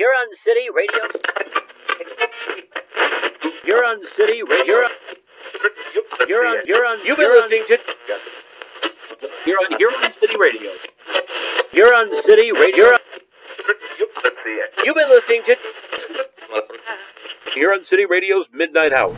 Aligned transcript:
Huron 0.00 0.28
City 0.42 0.70
Radio. 0.74 1.02
Huron 3.64 4.00
City 4.16 4.42
Radio. 4.48 4.88
Huron, 6.26 6.64
Huron, 6.64 7.00
you've 7.04 7.18
been 7.18 7.30
listening 7.30 7.64
to. 7.68 7.76
Huron, 9.44 9.76
Huron 9.76 10.12
City 10.18 10.36
Radio. 10.38 10.70
Huron 11.72 12.22
City 12.24 12.50
Radio. 12.50 12.96
You've 14.84 14.96
been 14.96 15.10
listening 15.10 15.42
to. 15.44 15.56
Huron 17.52 17.84
City 17.84 18.06
Radio's 18.06 18.46
Midnight 18.54 18.94
Hour. 18.94 19.14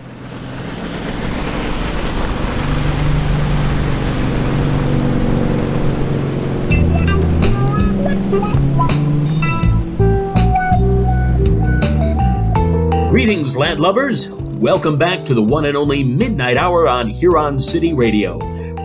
Greetings, 13.13 13.57
landlubbers! 13.57 14.31
Welcome 14.59 14.97
back 14.97 15.23
to 15.27 15.35
the 15.35 15.43
one 15.43 15.67
and 15.67 15.77
only 15.77 16.03
Midnight 16.03 16.57
Hour 16.57 16.89
on 16.89 17.09
Huron 17.09 17.61
City 17.61 17.93
Radio, 17.93 18.39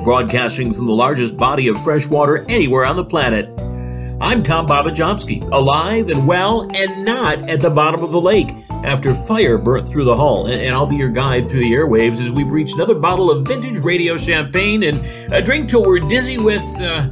broadcasting 0.04 0.74
from 0.74 0.86
the 0.86 0.92
largest 0.92 1.38
body 1.38 1.70
of 1.70 1.82
fresh 1.82 2.08
water 2.08 2.46
anywhere 2.50 2.84
on 2.84 2.98
the 2.98 3.06
planet. 3.06 3.48
I'm 4.20 4.44
Tom 4.44 4.68
Babajomsky, 4.68 5.50
alive 5.54 6.10
and 6.10 6.28
well, 6.28 6.64
and 6.76 7.06
not 7.06 7.50
at 7.50 7.62
the 7.62 7.70
bottom 7.70 8.04
of 8.04 8.12
the 8.12 8.20
lake 8.20 8.50
after 8.84 9.14
fire 9.14 9.58
burnt 9.58 9.88
through 9.88 10.04
the 10.04 10.18
hull. 10.18 10.48
And 10.48 10.76
I'll 10.76 10.86
be 10.86 10.98
your 10.98 11.08
guide 11.08 11.48
through 11.48 11.62
the 11.62 11.72
airwaves 11.72 12.20
as 12.20 12.30
we 12.30 12.44
reach 12.44 12.74
another 12.74 12.96
bottle 12.96 13.32
of 13.32 13.48
vintage 13.48 13.80
radio 13.80 14.18
champagne 14.18 14.84
and 14.84 15.00
a 15.32 15.42
drink 15.42 15.70
till 15.70 15.86
we're 15.86 16.06
dizzy 16.06 16.38
with, 16.38 16.66
uh, 16.82 17.08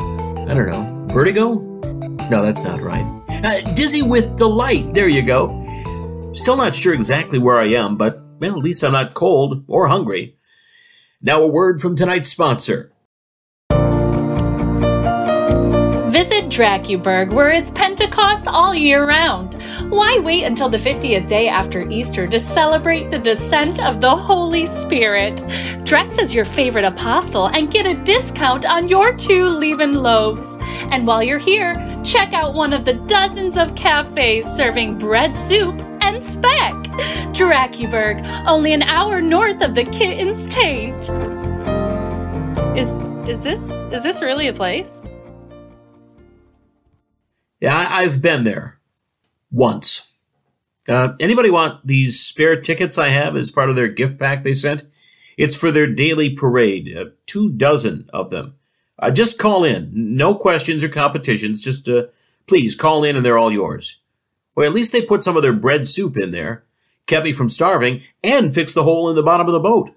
I 0.50 0.54
don't 0.54 0.68
know, 0.68 1.08
vertigo? 1.14 1.60
No, 2.30 2.42
that's 2.44 2.66
not 2.66 2.82
right. 2.82 3.06
Uh, 3.30 3.74
dizzy 3.74 4.02
with 4.02 4.36
delight. 4.36 4.94
There 4.94 5.08
you 5.08 5.22
go. 5.22 5.65
Still 6.36 6.58
not 6.58 6.76
sure 6.76 6.94
exactly 6.94 7.40
where 7.40 7.62
I 7.62 7.68
am, 7.68 7.96
but 7.96 8.22
well, 8.40 8.58
at 8.58 8.64
least 8.64 8.84
I'm 8.84 8.92
not 8.92 9.14
cold 9.14 9.64
or 9.70 9.88
hungry. 9.88 10.36
Now, 11.22 11.42
a 11.42 11.48
word 11.48 11.82
from 11.82 11.96
tonight's 11.96 12.30
sponsor. 12.30 12.92
Visit 16.12 16.50
Dracuberg, 16.50 17.34
where 17.34 17.52
it's 17.52 17.72
Pentecost 17.72 18.48
all 18.48 18.76
year 18.76 19.06
round. 19.06 19.54
Why 19.90 20.20
wait 20.20 20.44
until 20.44 20.68
the 20.68 20.78
50th 20.78 21.26
day 21.26 21.48
after 21.48 21.90
Easter 21.90 22.28
to 22.28 22.38
celebrate 22.38 23.12
the 23.12 23.20
descent 23.20 23.82
of 23.82 24.02
the 24.02 24.16
Holy 24.16 24.66
Spirit? 24.66 25.42
Dress 25.86 26.18
as 26.20 26.36
your 26.36 26.46
favorite 26.46 26.86
apostle 26.86 27.48
and 27.48 27.72
get 27.72 27.86
a 27.86 28.04
discount 28.04 28.66
on 28.66 28.90
your 28.90 29.16
two 29.16 29.46
leaven 29.46 29.94
loaves. 29.94 30.58
And 30.92 31.08
while 31.08 31.24
you're 31.24 31.40
here, 31.40 31.74
check 32.04 32.34
out 32.34 32.54
one 32.54 32.74
of 32.74 32.84
the 32.84 32.94
dozens 33.08 33.56
of 33.58 33.76
cafes 33.76 34.46
serving 34.46 34.98
bread 34.98 35.34
soup 35.34 35.85
and 36.06 36.24
Speck. 36.24 36.74
Dracuberg, 37.34 38.24
only 38.46 38.74
an 38.74 38.84
hour 38.84 39.22
north 39.22 39.62
of 39.62 39.74
the 39.74 39.84
Kitten's 39.86 40.46
Tate. 40.48 40.94
Is 42.78 42.94
is 43.28 43.42
this 43.42 43.72
is 43.92 44.04
this 44.04 44.22
really 44.22 44.48
a 44.48 44.54
place? 44.54 45.04
Yeah, 47.60 47.76
I, 47.76 48.04
have 48.04 48.22
been 48.22 48.44
there 48.44 48.80
once. 49.50 50.12
Uh, 50.88 51.14
anybody 51.20 51.50
want 51.50 51.84
these 51.86 52.20
spare 52.20 52.62
tickets 52.62 53.00
I 53.00 53.10
have 53.10 53.36
as 53.36 53.50
part 53.50 53.70
of 53.70 53.76
their 53.76 53.88
gift 53.88 54.20
pack 54.20 54.44
they 54.44 54.54
sent? 54.54 54.84
It's 55.38 55.56
for 55.56 55.72
their 55.72 55.88
daily 55.88 56.30
parade, 56.30 56.96
uh, 56.96 57.06
two 57.26 57.50
dozen 57.50 58.08
of 58.14 58.30
them. 58.30 58.56
Uh, 59.00 59.10
just 59.10 59.40
call 59.40 59.64
in. 59.64 59.90
No 59.94 60.36
questions 60.36 60.84
or 60.84 60.90
competitions. 60.90 61.64
Just 61.64 61.90
uh, 61.90 62.04
please 62.46 62.76
call 62.76 63.04
in 63.04 63.16
and 63.16 63.26
they're 63.26 63.38
all 63.38 63.52
yours. 63.52 63.98
Well, 64.56 64.66
at 64.66 64.74
least 64.74 64.92
they 64.92 65.02
put 65.02 65.24
some 65.24 65.36
of 65.36 65.44
their 65.44 65.54
bread 65.54 65.88
soup 65.88 66.18
in 66.18 66.32
there, 66.32 66.64
kept 67.08 67.26
me 67.26 67.34
from 67.34 67.50
starving, 67.50 68.02
and 68.24 68.54
fixed 68.54 68.76
the 68.76 68.84
hole 68.84 69.10
in 69.10 69.16
the 69.16 69.24
bottom 69.24 69.48
of 69.48 69.54
the 69.54 69.60
boat. 69.60 69.92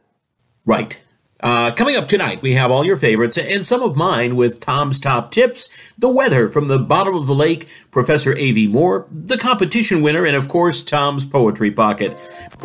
Right. 0.64 1.00
Uh, 1.40 1.70
coming 1.70 1.94
up 1.94 2.08
tonight, 2.08 2.42
we 2.42 2.54
have 2.54 2.68
all 2.68 2.84
your 2.84 2.96
favorites 2.96 3.38
and 3.38 3.64
some 3.64 3.80
of 3.80 3.96
mine 3.96 4.34
with 4.34 4.58
Tom's 4.58 4.98
top 4.98 5.30
tips, 5.30 5.68
the 5.96 6.12
weather 6.12 6.48
from 6.48 6.66
the 6.66 6.80
bottom 6.80 7.14
of 7.14 7.28
the 7.28 7.34
lake, 7.34 7.68
Professor 7.92 8.32
A.V. 8.36 8.66
Moore, 8.66 9.06
the 9.10 9.38
competition 9.38 10.02
winner, 10.02 10.26
and 10.26 10.34
of 10.34 10.48
course, 10.48 10.82
Tom's 10.82 11.24
poetry 11.24 11.70
pocket. 11.70 12.18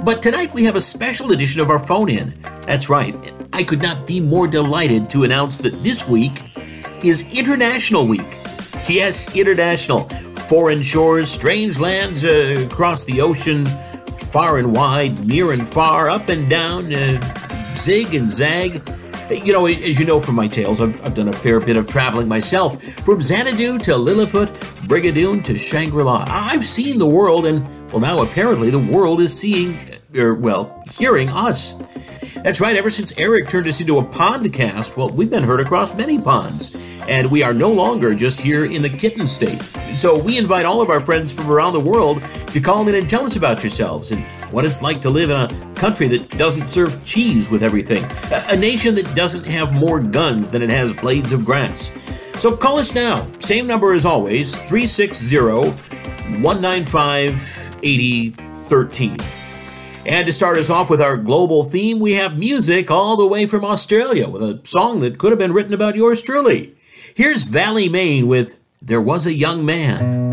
But 0.03 0.23
tonight 0.23 0.55
we 0.55 0.63
have 0.63 0.75
a 0.75 0.81
special 0.81 1.31
edition 1.31 1.61
of 1.61 1.69
our 1.69 1.85
phone 1.85 2.09
in. 2.09 2.33
That's 2.65 2.89
right. 2.89 3.15
I 3.53 3.63
could 3.63 3.81
not 3.81 4.07
be 4.07 4.19
more 4.19 4.47
delighted 4.47 5.07
to 5.11 5.23
announce 5.23 5.59
that 5.59 5.83
this 5.83 6.07
week 6.07 6.41
is 7.03 7.31
International 7.37 8.07
Week. 8.07 8.39
Yes, 8.89 9.35
International 9.35 10.09
foreign 10.47 10.81
shores, 10.81 11.31
strange 11.31 11.79
lands 11.79 12.23
uh, 12.23 12.65
across 12.69 13.03
the 13.03 13.21
ocean, 13.21 13.65
far 13.65 14.57
and 14.57 14.73
wide, 14.73 15.25
near 15.25 15.51
and 15.51 15.67
far, 15.67 16.09
up 16.09 16.29
and 16.29 16.49
down, 16.49 16.93
uh, 16.93 17.75
zig 17.75 18.13
and 18.13 18.31
zag. 18.31 18.81
You 19.29 19.53
know, 19.53 19.65
as 19.65 19.99
you 19.99 20.05
know 20.05 20.19
from 20.19 20.35
my 20.35 20.47
tales, 20.47 20.81
I've, 20.81 21.03
I've 21.05 21.15
done 21.15 21.29
a 21.29 21.33
fair 21.33 21.59
bit 21.59 21.77
of 21.77 21.87
traveling 21.87 22.27
myself. 22.27 22.83
From 22.83 23.21
Xanadu 23.21 23.77
to 23.79 23.95
Lilliput, 23.95 24.49
Brigadoon 24.87 25.43
to 25.45 25.57
Shangri 25.57 26.03
La. 26.03 26.25
I've 26.27 26.65
seen 26.65 26.99
the 26.99 27.07
world, 27.07 27.45
and, 27.45 27.65
well, 27.91 28.01
now 28.01 28.21
apparently 28.21 28.69
the 28.69 28.79
world 28.79 29.21
is 29.21 29.37
seeing, 29.37 29.79
or, 30.15 30.27
er, 30.27 30.33
well, 30.35 30.83
hearing 30.91 31.29
us. 31.29 31.75
That's 32.43 32.59
right, 32.59 32.75
ever 32.75 32.89
since 32.89 33.17
Eric 33.17 33.47
turned 33.47 33.67
us 33.67 33.79
into 33.79 33.99
a 33.99 34.03
podcast, 34.03 34.97
well, 34.97 35.07
we've 35.07 35.29
been 35.29 35.43
heard 35.43 35.61
across 35.61 35.95
many 35.95 36.19
ponds. 36.19 36.75
And 37.07 37.31
we 37.31 37.41
are 37.41 37.53
no 37.53 37.71
longer 37.71 38.13
just 38.13 38.37
here 38.37 38.65
in 38.65 38.81
the 38.81 38.89
kitten 38.89 39.29
state. 39.29 39.61
So 39.95 40.21
we 40.21 40.37
invite 40.37 40.65
all 40.65 40.81
of 40.81 40.89
our 40.89 40.99
friends 40.99 41.31
from 41.31 41.49
around 41.49 41.71
the 41.71 41.79
world 41.79 42.21
to 42.47 42.59
call 42.59 42.85
in 42.89 42.95
and 42.95 43.09
tell 43.09 43.25
us 43.25 43.37
about 43.37 43.63
yourselves 43.63 44.11
and 44.11 44.25
what 44.51 44.65
it's 44.65 44.81
like 44.81 44.99
to 45.03 45.09
live 45.09 45.29
in 45.29 45.37
a 45.37 45.75
country 45.75 46.09
that 46.09 46.37
doesn't 46.37 46.67
serve 46.67 47.03
cheese 47.05 47.49
with 47.49 47.63
everything, 47.63 48.03
a, 48.49 48.57
nation 48.57 48.93
that 48.95 49.15
doesn't 49.15 49.45
have 49.45 49.73
more 49.73 50.01
guns 50.01 50.51
than 50.51 50.61
it 50.61 50.69
has 50.69 50.91
blades 50.91 51.31
of 51.31 51.45
grass. 51.45 51.91
So 52.39 52.57
call 52.57 52.77
us 52.77 52.93
now. 52.93 53.25
Same 53.39 53.67
number 53.67 53.93
as 53.93 54.03
always 54.03 54.53
360 54.53 55.37
195 56.41 57.41
8013. 57.83 59.42
And 60.05 60.27
to 60.27 60.33
start 60.33 60.57
us 60.57 60.69
off 60.69 60.89
with 60.89 61.01
our 61.01 61.15
global 61.15 61.63
theme, 61.63 61.99
we 61.99 62.13
have 62.13 62.37
music 62.37 62.91
all 62.91 63.15
the 63.15 63.25
way 63.25 63.45
from 63.45 63.63
Australia 63.63 64.27
with 64.27 64.43
a 64.43 64.59
song 64.65 64.99
that 64.99 65.17
could 65.17 65.31
have 65.31 65.39
been 65.39 65.53
written 65.53 65.73
about 65.73 65.95
yours 65.95 66.21
truly. 66.21 66.75
Here's 67.15 67.43
Valley 67.43 67.87
Main 67.87 68.27
with 68.27 68.59
There 68.81 69.01
Was 69.01 69.25
a 69.25 69.33
Young 69.33 69.65
Man. 69.65 70.32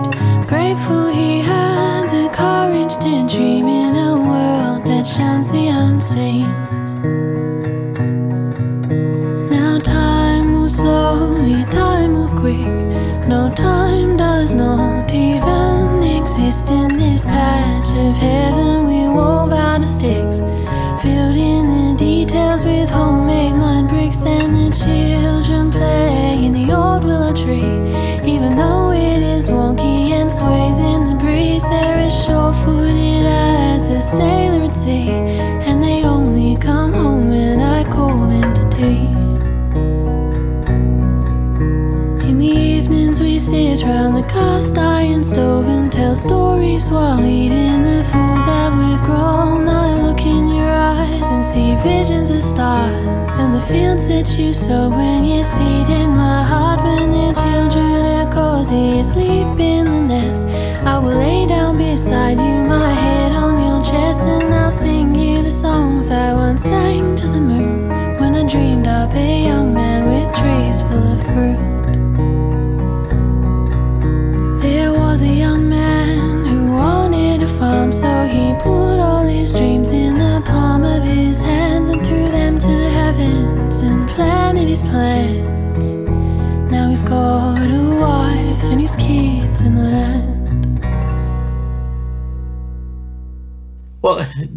while 46.91 47.25
eating 47.25 47.83
the 47.83 48.03
food 48.11 48.41
that 48.51 48.69
we've 48.77 49.01
grown. 49.01 49.67
I 49.67 49.95
look 50.05 50.21
in 50.25 50.49
your 50.49 50.69
eyes 50.69 51.31
and 51.31 51.43
see 51.43 51.75
visions 51.75 52.29
of 52.29 52.41
stars 52.41 53.37
and 53.37 53.55
the 53.55 53.61
fields 53.61 54.07
that 54.09 54.27
you 54.37 54.51
sow 54.53 54.89
when 54.89 55.23
you 55.23 55.43
seed 55.43 55.87
in 55.89 56.09
my 56.09 56.43
heart. 56.43 56.79
When 56.83 57.11
the 57.11 57.31
children 57.41 58.05
are 58.19 58.31
cozy 58.31 58.99
asleep 58.99 59.59
in 59.59 59.85
the 59.85 60.01
nest, 60.13 60.43
I 60.85 60.97
will 60.97 61.17
lay 61.17 61.47
down 61.47 61.77
beside 61.77 62.37
you, 62.37 62.55
my 62.77 62.91
head 62.93 63.31
on 63.31 63.53
your 63.65 63.81
chest, 63.83 64.27
and 64.27 64.53
I'll 64.53 64.71
sing 64.71 65.15
you 65.15 65.41
the 65.41 65.51
songs 65.51 66.09
I 66.09 66.33
once 66.33 66.63
sang 66.63 67.15
to 67.15 67.27
the 67.27 67.39
moon 67.39 67.89
when 68.19 68.35
I 68.35 68.43
dreamed 68.43 68.87
up 68.87 69.13
a 69.13 69.45
young 69.45 69.60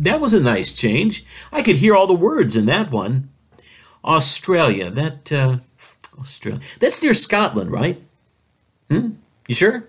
that 0.04 0.20
was 0.20 0.32
a 0.32 0.40
nice 0.40 0.72
change. 0.72 1.24
I 1.52 1.62
could 1.62 1.76
hear 1.76 1.94
all 1.94 2.06
the 2.06 2.14
words 2.14 2.56
in 2.56 2.66
that 2.66 2.90
one. 2.90 3.30
Australia, 4.04 4.90
that, 4.90 5.32
uh, 5.32 5.58
Australia. 6.18 6.60
That's 6.78 7.02
near 7.02 7.14
Scotland, 7.14 7.72
right? 7.72 8.02
Hmm? 8.90 9.12
You 9.48 9.54
sure? 9.54 9.88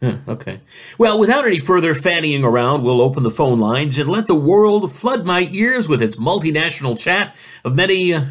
Yeah, 0.00 0.18
okay. 0.26 0.60
Well, 0.98 1.20
without 1.20 1.46
any 1.46 1.58
further 1.58 1.94
fannying 1.94 2.42
around, 2.42 2.82
we'll 2.82 3.02
open 3.02 3.22
the 3.22 3.30
phone 3.30 3.60
lines 3.60 3.98
and 3.98 4.08
let 4.08 4.26
the 4.26 4.34
world 4.34 4.92
flood 4.92 5.26
my 5.26 5.48
ears 5.50 5.88
with 5.88 6.02
its 6.02 6.16
multinational 6.16 6.98
chat 6.98 7.36
of 7.64 7.74
many 7.74 8.14
uh, 8.14 8.22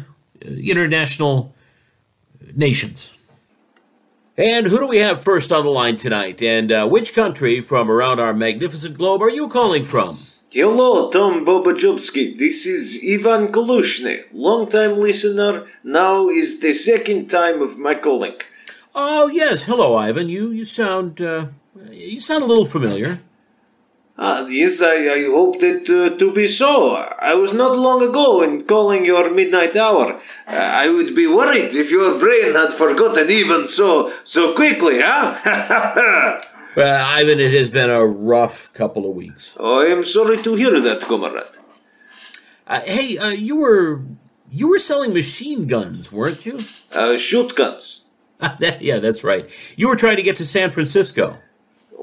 international 0.44 1.54
nations. 2.54 3.12
And 4.36 4.66
who 4.66 4.78
do 4.78 4.88
we 4.88 4.98
have 4.98 5.22
first 5.22 5.52
on 5.52 5.64
the 5.64 5.70
line 5.70 5.96
tonight? 5.96 6.42
And 6.42 6.72
uh, 6.72 6.88
which 6.88 7.14
country 7.14 7.60
from 7.60 7.90
around 7.90 8.18
our 8.18 8.34
magnificent 8.34 8.98
globe 8.98 9.22
are 9.22 9.30
you 9.30 9.48
calling 9.48 9.84
from? 9.84 10.26
Hello, 10.52 11.08
Tom 11.10 11.44
Bobajubski. 11.46 12.36
This 12.36 12.66
is 12.66 12.98
Ivan 13.08 13.52
Kalushny, 13.52 14.24
long-time 14.32 14.98
listener. 14.98 15.68
Now 15.84 16.28
is 16.28 16.58
the 16.58 16.74
second 16.74 17.30
time 17.30 17.62
of 17.62 17.78
my 17.78 17.94
calling. 17.94 18.34
Oh 18.92 19.28
yes, 19.28 19.62
hello, 19.62 19.94
Ivan. 19.94 20.28
You 20.28 20.50
you 20.50 20.64
sound 20.64 21.20
uh, 21.20 21.46
you 21.92 22.18
sound 22.18 22.42
a 22.42 22.46
little 22.46 22.66
familiar. 22.66 23.20
Ah, 24.18 24.44
yes, 24.48 24.82
I, 24.82 24.96
I 25.18 25.22
hope 25.30 25.60
that 25.60 25.88
uh, 25.88 26.18
to 26.18 26.32
be 26.32 26.48
so. 26.48 26.94
I 26.96 27.34
was 27.34 27.52
not 27.52 27.78
long 27.78 28.02
ago 28.02 28.42
in 28.42 28.64
calling 28.64 29.04
your 29.04 29.30
midnight 29.30 29.76
hour. 29.76 30.20
Uh, 30.48 30.50
I 30.50 30.88
would 30.88 31.14
be 31.14 31.28
worried 31.28 31.74
if 31.74 31.92
your 31.92 32.18
brain 32.18 32.56
had 32.56 32.72
forgotten 32.72 33.30
even 33.30 33.68
so 33.68 34.12
so 34.24 34.52
quickly, 34.54 35.00
huh? 35.00 36.42
Well, 36.76 37.04
Ivan, 37.18 37.40
it 37.40 37.52
has 37.52 37.70
been 37.70 37.90
a 37.90 38.06
rough 38.06 38.72
couple 38.72 39.08
of 39.08 39.16
weeks. 39.16 39.56
oh, 39.58 39.80
I 39.80 39.86
am 39.86 40.04
sorry 40.04 40.42
to 40.42 40.54
hear 40.54 40.80
that, 40.80 41.00
comrade. 41.02 41.56
Uh, 42.66 42.80
hey, 42.82 43.18
uh, 43.18 43.30
you 43.30 43.56
were 43.56 44.02
you 44.50 44.68
were 44.68 44.78
selling 44.78 45.12
machine 45.12 45.66
guns, 45.66 46.12
weren't 46.12 46.46
you? 46.46 46.64
Uh, 46.92 47.16
shoot 47.16 47.54
guns, 47.56 48.02
yeah, 48.80 48.98
that's 49.00 49.24
right. 49.24 49.48
You 49.76 49.88
were 49.88 49.96
trying 49.96 50.16
to 50.16 50.22
get 50.22 50.36
to 50.36 50.46
San 50.46 50.70
Francisco. 50.70 51.38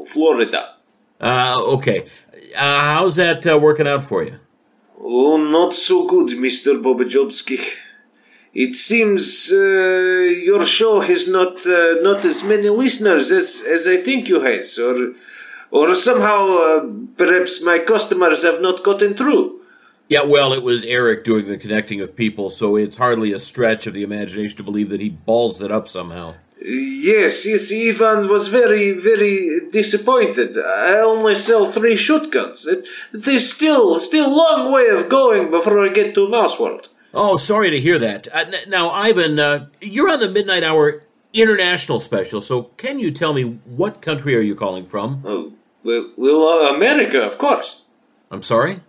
Florida. 0.07 0.75
Uh, 1.19 1.55
okay. 1.75 2.07
Uh, 2.55 2.93
how's 2.93 3.15
that 3.15 3.45
uh, 3.45 3.57
working 3.59 3.87
out 3.87 4.03
for 4.03 4.23
you? 4.23 4.39
Oh, 5.01 5.37
not 5.37 5.73
so 5.73 6.05
good, 6.07 6.29
Mr. 6.37 6.81
Bobajobski. 6.81 7.59
It 8.53 8.75
seems 8.75 9.51
uh, 9.51 9.57
your 9.57 10.65
show 10.65 10.99
has 11.01 11.27
not 11.27 11.65
uh, 11.65 11.95
not 12.01 12.25
as 12.25 12.43
many 12.43 12.69
listeners 12.69 13.31
as, 13.31 13.61
as 13.61 13.87
I 13.87 13.97
think 13.97 14.29
you 14.29 14.41
has, 14.41 14.79
or 14.79 15.13
or 15.69 15.93
somehow 15.95 16.57
uh, 16.57 16.89
perhaps 17.17 17.61
my 17.61 17.79
customers 17.79 18.43
have 18.43 18.61
not 18.61 18.83
gotten 18.83 19.15
through. 19.15 19.61
Yeah, 20.09 20.23
well, 20.23 20.53
it 20.53 20.63
was 20.63 20.85
Eric 20.85 21.25
doing 21.25 21.47
the 21.47 21.57
connecting 21.57 21.99
of 21.99 22.15
people, 22.15 22.49
so 22.49 22.77
it's 22.77 22.97
hardly 22.97 23.33
a 23.33 23.39
stretch 23.39 23.87
of 23.87 23.93
the 23.93 24.03
imagination 24.03 24.55
to 24.57 24.63
believe 24.63 24.89
that 24.89 25.01
he 25.01 25.09
balls 25.09 25.61
it 25.61 25.69
up 25.69 25.89
somehow. 25.89 26.35
Yes, 26.61 27.45
yes, 27.45 27.71
Ivan 27.71 28.29
was 28.29 28.47
very, 28.47 28.93
very 28.93 29.69
disappointed. 29.69 30.57
I 30.57 30.99
only 30.99 31.35
sell 31.35 31.71
three 31.71 31.97
shotguns. 31.97 32.65
It, 32.65 32.87
it 33.13 33.27
is 33.27 33.51
still, 33.51 33.99
still 33.99 34.35
long 34.35 34.71
way 34.71 34.87
of 34.87 35.09
going 35.09 35.51
before 35.51 35.85
I 35.85 35.89
get 35.89 36.15
to 36.15 36.29
Mouse 36.29 36.57
World. 36.59 36.89
Oh, 37.19 37.35
sorry 37.35 37.71
to 37.71 37.79
hear 37.79 37.97
that. 37.97 38.27
Uh, 38.31 38.45
n- 38.47 38.69
now, 38.69 38.91
Ivan, 38.91 39.39
uh, 39.39 39.69
you're 39.81 40.07
on 40.07 40.19
the 40.19 40.29
Midnight 40.29 40.61
Hour 40.61 41.01
International 41.33 41.99
Special, 41.99 42.41
so 42.41 42.65
can 42.77 42.99
you 42.99 43.09
tell 43.09 43.33
me 43.33 43.59
what 43.65 44.03
country 44.03 44.35
are 44.35 44.41
you 44.41 44.53
calling 44.53 44.85
from? 44.85 45.23
Oh, 45.25 45.51
well, 45.83 46.11
well 46.15 46.47
uh, 46.47 46.75
America, 46.75 47.19
of 47.21 47.39
course. 47.39 47.81
I'm 48.29 48.43
sorry? 48.43 48.81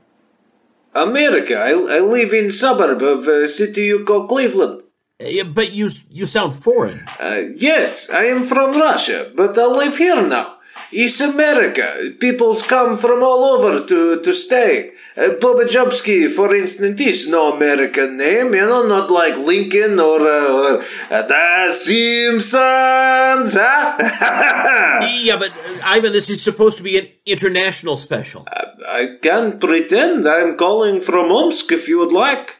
America. 0.95 1.57
I, 1.57 1.71
I 1.71 2.01
live 2.01 2.35
in 2.35 2.51
suburb 2.51 3.01
of 3.01 3.27
a 3.27 3.49
city 3.49 3.85
you 3.85 4.05
call 4.05 4.27
Cleveland. 4.27 4.83
Uh, 5.19 5.25
yeah, 5.25 5.45
but 5.45 5.73
you 5.73 5.89
you 6.11 6.27
sound 6.27 6.55
foreign. 6.55 7.09
Uh, 7.19 7.45
yes, 7.55 8.11
I 8.11 8.25
am 8.27 8.45
from 8.45 8.79
Russia, 8.79 9.33
but 9.35 9.57
I 9.59 9.65
live 9.65 9.97
here 9.97 10.21
now. 10.21 10.58
It's 10.91 11.21
America. 11.21 12.13
Peoples 12.19 12.63
come 12.63 12.97
from 12.97 13.23
all 13.23 13.45
over 13.45 13.87
to, 13.87 14.23
to 14.23 14.35
stay. 14.35 14.93
Uh, 15.17 15.31
Bobajobski, 15.41 16.33
for 16.33 16.55
instance, 16.55 17.01
is 17.01 17.29
no 17.29 17.53
American 17.53 18.17
name, 18.17 18.55
you 18.55 18.61
know, 18.61 18.87
not 18.87 19.11
like 19.11 19.37
Lincoln 19.37 19.99
or, 20.01 20.21
uh, 20.21 20.79
or 20.79 20.85
uh, 21.11 21.23
The 21.27 21.73
Simpsons, 21.73 23.55
huh? 23.55 24.99
Yeah, 25.21 25.37
but 25.37 25.51
uh, 25.51 25.81
Ivan, 25.85 26.13
this 26.13 26.31
is 26.31 26.43
supposed 26.43 26.79
to 26.79 26.85
be 26.85 26.99
an 26.99 27.09
international 27.27 27.97
special. 27.97 28.47
I 28.49 29.19
can 29.21 29.59
pretend 29.59 30.27
I'm 30.27 30.57
calling 30.57 31.01
from 31.01 31.31
Omsk 31.31 31.71
if 31.73 31.89
you 31.89 31.99
would 31.99 32.13
like. 32.13 32.57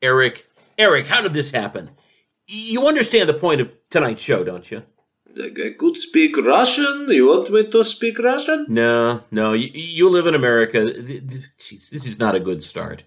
Eric, 0.00 0.46
Eric, 0.78 1.06
how 1.06 1.22
did 1.22 1.32
this 1.32 1.50
happen? 1.50 1.90
You 2.46 2.86
understand 2.86 3.28
the 3.28 3.34
point 3.34 3.60
of 3.60 3.72
tonight's 3.90 4.22
show, 4.22 4.44
don't 4.44 4.70
you? 4.70 4.82
I 5.42 5.74
could 5.78 5.96
speak 5.96 6.36
Russian. 6.36 7.06
You 7.08 7.28
want 7.28 7.50
me 7.50 7.64
to 7.64 7.84
speak 7.84 8.18
Russian? 8.18 8.66
No, 8.68 9.22
no. 9.30 9.52
You, 9.52 9.68
you 9.72 10.08
live 10.08 10.26
in 10.26 10.34
America. 10.34 10.78
Jeez, 11.58 11.90
this 11.90 12.06
is 12.06 12.18
not 12.18 12.34
a 12.34 12.40
good 12.40 12.62
start. 12.62 13.04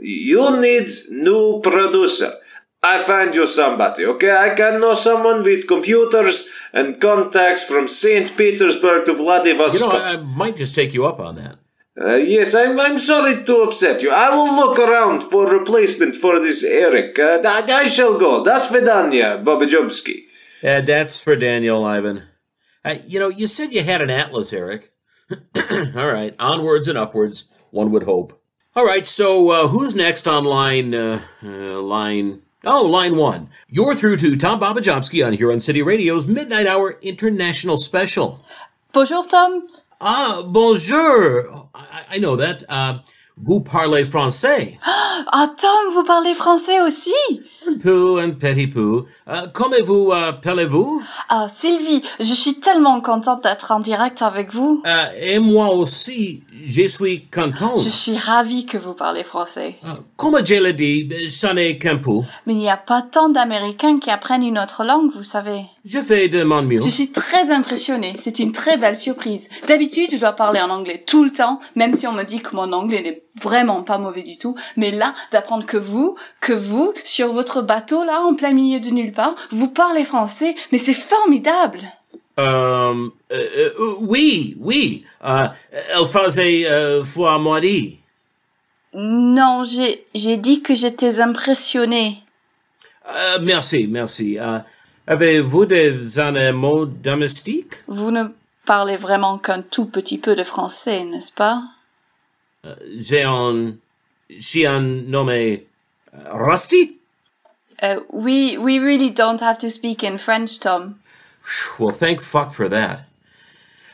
You 0.00 0.60
need 0.60 0.88
new 1.10 1.60
producer. 1.62 2.32
I 2.82 3.02
find 3.02 3.34
you 3.34 3.46
somebody, 3.46 4.04
okay? 4.04 4.30
I 4.30 4.54
can 4.54 4.80
know 4.80 4.94
someone 4.94 5.42
with 5.42 5.66
computers 5.66 6.46
and 6.72 7.00
contacts 7.00 7.64
from 7.64 7.88
St. 7.88 8.36
Petersburg 8.36 9.06
to 9.06 9.14
Vladivostok. 9.14 9.80
You 9.80 9.98
know, 9.98 10.04
I, 10.04 10.12
I 10.12 10.16
might 10.18 10.56
just 10.56 10.74
take 10.74 10.94
you 10.94 11.06
up 11.06 11.18
on 11.18 11.36
that. 11.36 11.56
Uh, 11.98 12.16
yes, 12.16 12.54
I'm, 12.54 12.78
I'm 12.78 12.98
sorry 12.98 13.42
to 13.44 13.56
upset 13.62 14.02
you. 14.02 14.10
I 14.10 14.34
will 14.36 14.54
look 14.54 14.78
around 14.78 15.22
for 15.30 15.50
replacement 15.50 16.14
for 16.14 16.38
this 16.38 16.62
Eric. 16.62 17.18
Uh, 17.18 17.40
I, 17.42 17.64
I 17.72 17.88
shall 17.88 18.18
go. 18.18 18.44
Das 18.44 18.68
Vidania, 18.70 19.42
Bobajobski. 19.42 20.25
Uh, 20.62 20.80
that's 20.80 21.20
for 21.20 21.36
Daniel, 21.36 21.84
Ivan. 21.84 22.24
Uh, 22.84 22.96
you 23.06 23.18
know, 23.18 23.28
you 23.28 23.46
said 23.46 23.72
you 23.72 23.82
had 23.82 24.00
an 24.02 24.10
atlas, 24.10 24.52
Eric. 24.52 24.92
All 25.56 26.12
right, 26.12 26.34
onwards 26.38 26.88
and 26.88 26.96
upwards, 26.96 27.48
one 27.70 27.90
would 27.90 28.04
hope. 28.04 28.40
All 28.74 28.84
right, 28.84 29.08
so 29.08 29.50
uh, 29.50 29.68
who's 29.68 29.94
next 29.94 30.28
on 30.28 30.44
line? 30.44 30.94
Uh, 30.94 31.22
uh, 31.42 31.80
line. 31.80 32.42
Oh, 32.64 32.86
line 32.86 33.16
one. 33.16 33.48
You're 33.68 33.94
through 33.94 34.16
to 34.18 34.36
Tom 34.36 34.60
Babajowski 34.60 35.26
on 35.26 35.32
Huron 35.32 35.60
City 35.60 35.82
Radio's 35.82 36.26
Midnight 36.26 36.66
Hour 36.66 36.98
International 37.02 37.76
Special. 37.76 38.44
Bonjour 38.92 39.24
Tom. 39.26 39.66
Ah, 40.00 40.42
bonjour. 40.46 41.68
I, 41.74 42.04
I 42.12 42.18
know 42.18 42.36
that. 42.36 42.64
Uh, 42.68 42.98
vous 43.36 43.60
parlez 43.60 44.04
français? 44.04 44.78
Ah 45.28 45.54
Tom, 45.56 45.92
vous 45.94 46.04
parlez 46.04 46.34
français 46.34 46.80
aussi 46.80 47.12
Un 47.68 47.78
peu 47.78 48.20
and 48.22 48.32
petit 48.38 48.68
peu. 48.68 49.04
Uh, 49.26 49.48
comment 49.52 49.82
vous 49.84 50.12
uh, 50.12 50.32
parlez-vous? 50.40 51.02
Ah, 51.28 51.48
Sylvie, 51.48 52.02
je 52.20 52.32
suis 52.32 52.60
tellement 52.60 53.00
contente 53.00 53.42
d'être 53.42 53.72
en 53.72 53.80
direct 53.80 54.22
avec 54.22 54.52
vous. 54.52 54.82
Euh, 54.86 55.06
et 55.20 55.38
moi 55.40 55.70
aussi, 55.74 56.42
je 56.64 56.86
suis 56.86 57.26
content. 57.26 57.76
Je 57.78 57.88
suis 57.88 58.16
ravie 58.16 58.66
que 58.66 58.78
vous 58.78 58.94
parlez 58.94 59.24
français. 59.24 59.76
Euh, 59.84 59.94
comme 60.16 60.38
je 60.44 60.54
l'ai 60.54 60.72
dit, 60.74 61.08
ça 61.28 61.54
n'est 61.54 61.76
qu'un 61.78 61.96
peu. 61.96 62.20
Mais 62.46 62.52
il 62.54 62.58
n'y 62.58 62.70
a 62.70 62.76
pas 62.76 63.02
tant 63.02 63.28
d'Américains 63.30 63.98
qui 63.98 64.10
apprennent 64.10 64.44
une 64.44 64.58
autre 64.58 64.84
langue, 64.84 65.10
vous 65.12 65.24
savez. 65.24 65.62
Je 65.88 66.00
fais 66.00 66.28
de 66.28 66.42
mon 66.42 66.62
mieux. 66.62 66.82
Je 66.82 66.90
suis 66.90 67.12
très 67.12 67.52
impressionnée. 67.52 68.16
C'est 68.24 68.40
une 68.40 68.50
très 68.50 68.76
belle 68.76 68.98
surprise. 68.98 69.48
D'habitude, 69.68 70.10
je 70.10 70.18
dois 70.18 70.32
parler 70.32 70.60
en 70.60 70.68
anglais 70.68 71.04
tout 71.06 71.22
le 71.22 71.30
temps, 71.30 71.60
même 71.76 71.94
si 71.94 72.08
on 72.08 72.12
me 72.12 72.24
dit 72.24 72.40
que 72.40 72.56
mon 72.56 72.72
anglais 72.72 73.02
n'est 73.02 73.22
vraiment 73.40 73.84
pas 73.84 73.96
mauvais 73.96 74.24
du 74.24 74.36
tout. 74.36 74.56
Mais 74.76 74.90
là, 74.90 75.14
d'apprendre 75.30 75.64
que 75.64 75.76
vous, 75.76 76.16
que 76.40 76.52
vous, 76.52 76.92
sur 77.04 77.32
votre 77.32 77.62
bateau 77.62 78.02
là, 78.02 78.22
en 78.22 78.34
plein 78.34 78.50
milieu 78.50 78.80
de 78.80 78.90
nulle 78.90 79.12
part, 79.12 79.36
vous 79.52 79.68
parlez 79.68 80.04
français, 80.04 80.56
mais 80.72 80.78
c'est 80.78 80.92
formidable. 80.92 81.82
Euh, 82.40 83.08
euh, 83.32 83.70
euh, 83.78 83.94
oui, 84.00 84.56
oui. 84.58 85.04
Euh, 85.24 85.46
elle 85.72 86.06
faisait 86.06 86.68
euh, 86.68 87.04
foi 87.04 87.38
moitié. 87.38 88.00
Non, 88.92 89.62
j'ai, 89.62 90.04
j'ai 90.14 90.36
dit 90.36 90.62
que 90.62 90.74
j'étais 90.74 91.20
impressionnée. 91.20 92.18
Euh, 93.08 93.38
merci, 93.40 93.86
merci. 93.88 94.36
Avez-vous 95.06 95.66
des 95.66 96.18
animaux 96.18 96.86
domestiques? 96.86 97.74
Vous 97.86 98.10
ne 98.10 98.24
parlez 98.64 98.96
vraiment 98.96 99.38
qu'un 99.38 99.62
tout 99.62 99.86
petit 99.86 100.18
peu 100.18 100.34
de 100.34 100.42
français, 100.42 101.04
n'est-ce 101.04 101.32
pas? 101.32 101.62
Euh, 102.64 102.74
J'ai 102.98 103.22
un 103.22 103.76
chien 104.40 104.80
nommé 104.80 105.66
euh, 106.12 106.18
Rusty? 106.32 106.98
Uh, 107.82 108.00
we, 108.10 108.56
we 108.58 108.78
really 108.78 109.10
don't 109.10 109.40
have 109.40 109.58
to 109.58 109.68
speak 109.68 110.02
in 110.02 110.18
French, 110.18 110.58
Tom. 110.58 110.96
Well, 111.78 111.92
thank 111.92 112.20
fuck 112.20 112.52
for 112.52 112.68
that. 112.68 113.06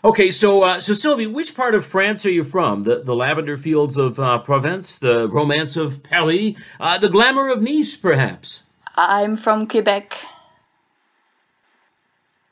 Okay, 0.05 0.31
so 0.31 0.65
uh, 0.65 0.81
so 0.81 0.95
Sylvie, 0.95 1.27
which 1.27 1.55
part 1.55 1.75
of 1.75 1.85
France 1.85 2.25
are 2.27 2.31
you 2.31 2.45
from? 2.45 2.85
The 2.85 3.03
the 3.05 3.15
lavender 3.15 3.57
fields 3.57 3.97
of 3.97 4.19
uh, 4.19 4.39
Provence, 4.39 4.99
the 4.99 5.29
romance 5.29 5.77
of 5.77 6.03
Paris, 6.03 6.55
uh, 6.81 6.99
the 6.99 7.09
glamour 7.09 7.51
of 7.51 7.63
Nice, 7.63 7.97
perhaps? 7.97 8.63
I'm 8.97 9.37
from 9.37 9.69
Quebec. 9.69 10.17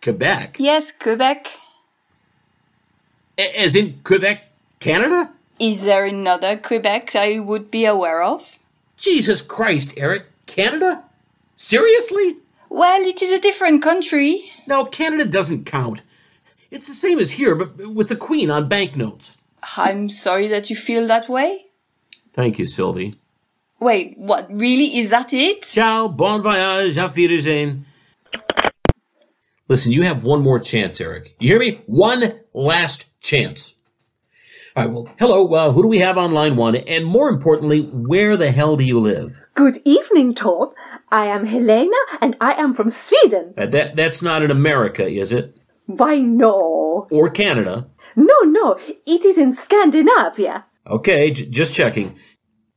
Quebec, 0.02 0.56
Yes, 0.58 0.92
Quebec. 0.98 1.46
As 3.38 3.76
in 3.76 4.00
Quebec, 4.02 4.44
Canada? 4.80 5.30
Is 5.58 5.82
there 5.82 6.06
another 6.06 6.56
Quebec 6.56 7.14
I 7.14 7.38
would 7.38 7.70
be 7.70 7.84
aware 7.84 8.22
of? 8.22 8.58
Jesus 8.96 9.42
Christ, 9.42 9.94
Eric, 9.96 10.26
Canada? 10.46 11.04
Seriously? 11.56 12.36
Well, 12.70 13.02
it 13.02 13.20
is 13.20 13.32
a 13.32 13.38
different 13.40 13.82
country. 13.82 14.50
No, 14.66 14.84
Canada 14.84 15.26
doesn't 15.26 15.64
count. 15.66 16.02
It's 16.70 16.86
the 16.86 16.94
same 16.94 17.18
as 17.18 17.32
here, 17.32 17.54
but 17.54 17.92
with 17.94 18.08
the 18.08 18.16
Queen 18.16 18.50
on 18.50 18.68
banknotes. 18.68 19.36
I'm 19.76 20.08
sorry 20.08 20.48
that 20.48 20.70
you 20.70 20.76
feel 20.76 21.06
that 21.08 21.28
way. 21.28 21.66
Thank 22.32 22.58
you, 22.58 22.66
Sylvie. 22.66 23.16
Wait, 23.80 24.16
what? 24.16 24.50
Really? 24.50 24.98
Is 24.98 25.10
that 25.10 25.32
it? 25.32 25.62
Ciao, 25.64 26.08
bon 26.08 26.42
voyage, 26.42 26.96
auf 26.98 27.16
Wiedersehen. 27.16 27.84
Listen, 29.70 29.92
you 29.92 30.02
have 30.02 30.24
one 30.24 30.42
more 30.42 30.58
chance, 30.58 31.00
Eric. 31.00 31.36
You 31.38 31.50
hear 31.50 31.60
me? 31.60 31.80
One 31.86 32.40
last 32.52 33.08
chance. 33.20 33.74
All 34.74 34.82
right, 34.82 34.92
well, 34.92 35.08
hello, 35.20 35.46
uh, 35.54 35.70
who 35.70 35.82
do 35.82 35.88
we 35.88 36.00
have 36.00 36.18
on 36.18 36.32
line 36.32 36.56
one? 36.56 36.74
And 36.74 37.04
more 37.06 37.28
importantly, 37.28 37.82
where 37.82 38.36
the 38.36 38.50
hell 38.50 38.74
do 38.74 38.82
you 38.82 38.98
live? 38.98 39.40
Good 39.54 39.80
evening, 39.84 40.34
Tom. 40.34 40.70
I 41.12 41.26
am 41.26 41.46
Helena 41.46 41.94
and 42.20 42.34
I 42.40 42.54
am 42.54 42.74
from 42.74 42.92
Sweden. 43.08 43.54
Uh, 43.56 43.66
that, 43.66 43.94
that's 43.94 44.22
not 44.22 44.42
in 44.42 44.50
America, 44.50 45.06
is 45.06 45.30
it? 45.30 45.56
Why, 45.86 46.16
no. 46.16 47.06
Or 47.12 47.30
Canada? 47.30 47.88
No, 48.16 48.34
no, 48.46 48.76
it 49.06 49.24
is 49.24 49.38
in 49.38 49.56
Scandinavia. 49.66 50.64
Okay, 50.84 51.30
j- 51.30 51.46
just 51.46 51.76
checking. 51.76 52.16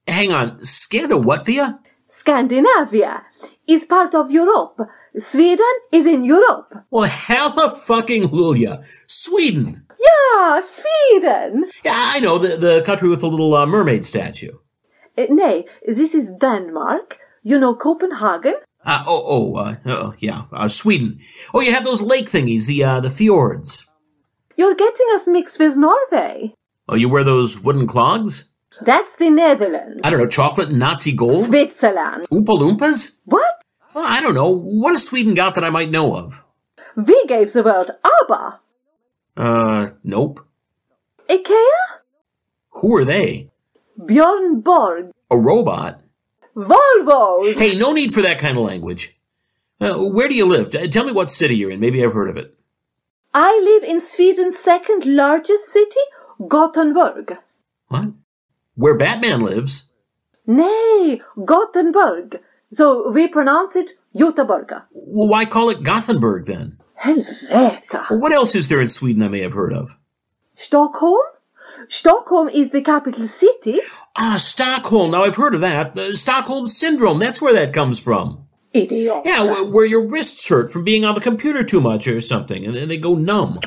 Hang 0.08 0.32
on, 0.32 0.64
Scandinavian? 0.64 1.80
Scandinavia 2.20 3.24
is 3.68 3.84
part 3.86 4.14
of 4.14 4.30
Europe. 4.30 4.78
Sweden 5.32 5.74
is 5.92 6.06
in 6.08 6.24
Europe. 6.24 6.74
Well, 6.90 7.10
hella 7.10 7.76
fucking 7.76 8.24
Lulia. 8.30 8.84
Sweden. 9.08 9.86
Yeah, 10.00 10.62
Sweden. 10.82 11.66
Yeah, 11.86 11.94
I 11.96 12.20
know, 12.20 12.40
the, 12.40 12.58
the 12.58 12.82
country 12.84 13.10
with 13.10 13.20
the 13.20 13.30
little 13.30 13.54
uh, 13.56 13.66
mermaid 13.66 14.06
statue. 14.06 14.58
Uh, 15.18 15.24
nay, 15.30 15.66
this 15.86 16.14
is 16.14 16.28
Denmark. 16.42 17.18
You 17.44 17.60
know 17.60 17.76
Copenhagen? 17.76 18.56
Uh, 18.86 19.04
oh, 19.06 19.24
oh, 19.26 19.56
uh, 19.58 19.76
oh, 19.86 20.14
yeah, 20.18 20.44
uh, 20.52 20.68
Sweden. 20.68 21.20
Oh, 21.54 21.62
you 21.62 21.72
have 21.74 21.86
those 21.86 22.02
lake 22.02 22.30
thingies, 22.30 22.66
the, 22.66 22.84
uh, 22.84 23.00
the 23.00 23.12
fjords. 23.12 23.86
You're 24.58 24.76
getting 24.76 25.08
us 25.16 25.22
mixed 25.28 25.60
with 25.60 25.78
Norway. 25.78 26.56
Oh, 26.90 26.96
you 26.96 27.08
wear 27.08 27.24
those 27.24 27.60
wooden 27.60 27.88
clogs? 27.88 28.50
That's 28.82 29.10
the 29.20 29.30
Netherlands. 29.30 30.02
I 30.04 30.10
don't 30.10 30.20
know, 30.20 30.28
chocolate 30.28 30.70
and 30.70 30.80
Nazi 30.80 31.14
gold? 31.14 31.46
Switzerland. 31.48 32.26
Oompa 32.32 32.58
Loompas? 32.58 33.20
What? 33.26 33.53
Well, 33.94 34.06
I 34.08 34.22
don't 34.22 34.34
know. 34.36 34.50
What 34.50 34.94
has 34.94 35.06
Sweden 35.06 35.36
got 35.36 35.56
that 35.56 35.64
I 35.64 35.70
might 35.70 35.92
know 35.92 36.16
of? 36.16 36.44
We 36.96 37.26
gave 37.28 37.54
the 37.54 37.64
world 37.64 37.92
ABBA. 38.04 38.60
Uh, 39.36 39.90
nope. 40.04 40.46
IKEA? 41.30 41.66
Who 42.72 42.96
are 42.98 43.06
they? 43.06 43.50
Bjorn 44.06 44.62
Borg. 44.62 45.12
A 45.32 45.38
robot? 45.38 46.02
Volvo. 46.56 47.54
Hey, 47.58 47.78
no 47.78 47.94
need 47.94 48.14
for 48.14 48.22
that 48.22 48.40
kind 48.40 48.58
of 48.58 48.64
language. 48.64 49.18
Uh, 49.80 49.96
where 49.98 50.28
do 50.28 50.36
you 50.36 50.46
live? 50.46 50.70
Tell 50.92 51.06
me 51.06 51.12
what 51.12 51.32
city 51.32 51.56
you're 51.56 51.72
in. 51.72 51.80
Maybe 51.80 52.04
I've 52.04 52.14
heard 52.14 52.30
of 52.30 52.38
it. 52.38 52.56
I 53.34 53.60
live 53.64 53.84
in 53.84 54.02
Sweden's 54.16 54.56
second 54.64 55.04
largest 55.06 55.72
city, 55.72 55.90
Gothenburg. 56.48 57.38
What? 57.88 58.14
Where 58.76 58.98
Batman 58.98 59.42
lives? 59.42 59.90
Nay, 60.46 61.22
Gothenburg. 61.44 62.40
So 62.76 63.12
we 63.12 63.28
pronounce 63.28 63.76
it 63.76 63.92
Göteborg. 64.16 64.70
Well, 64.92 65.28
why 65.28 65.46
call 65.46 65.70
it 65.70 65.84
Gothenburg 65.84 66.46
then? 66.46 66.80
Well, 67.52 67.80
what 68.10 68.32
else 68.32 68.56
is 68.56 68.68
there 68.70 68.82
in 68.82 68.90
Sweden 68.90 69.24
I 69.24 69.28
may 69.28 69.42
have 69.42 69.54
heard 69.54 69.74
of? 69.74 69.98
Stockholm? 70.66 71.20
Stockholm 71.90 72.48
is 72.50 72.72
the 72.72 72.82
capital 72.82 73.30
city. 73.40 73.80
Ah, 74.16 74.38
Stockholm. 74.38 75.12
Now 75.12 75.24
I've 75.24 75.36
heard 75.36 75.54
of 75.54 75.62
that. 75.62 75.98
Uh, 75.98 76.16
Stockholm 76.16 76.68
syndrome. 76.68 77.20
That's 77.20 77.42
where 77.42 77.54
that 77.54 77.74
comes 77.74 78.00
from. 78.00 78.48
Idiot. 78.74 79.22
Yeah, 79.26 79.44
where, 79.44 79.66
where 79.70 79.86
your 79.86 80.08
wrists 80.08 80.48
hurt 80.48 80.72
from 80.72 80.84
being 80.84 81.06
on 81.06 81.14
the 81.14 81.22
computer 81.22 81.64
too 81.64 81.82
much 81.82 82.08
or 82.08 82.22
something, 82.22 82.66
and 82.66 82.74
then 82.76 82.88
they 82.88 82.98
go 82.98 83.16
numb. 83.16 83.60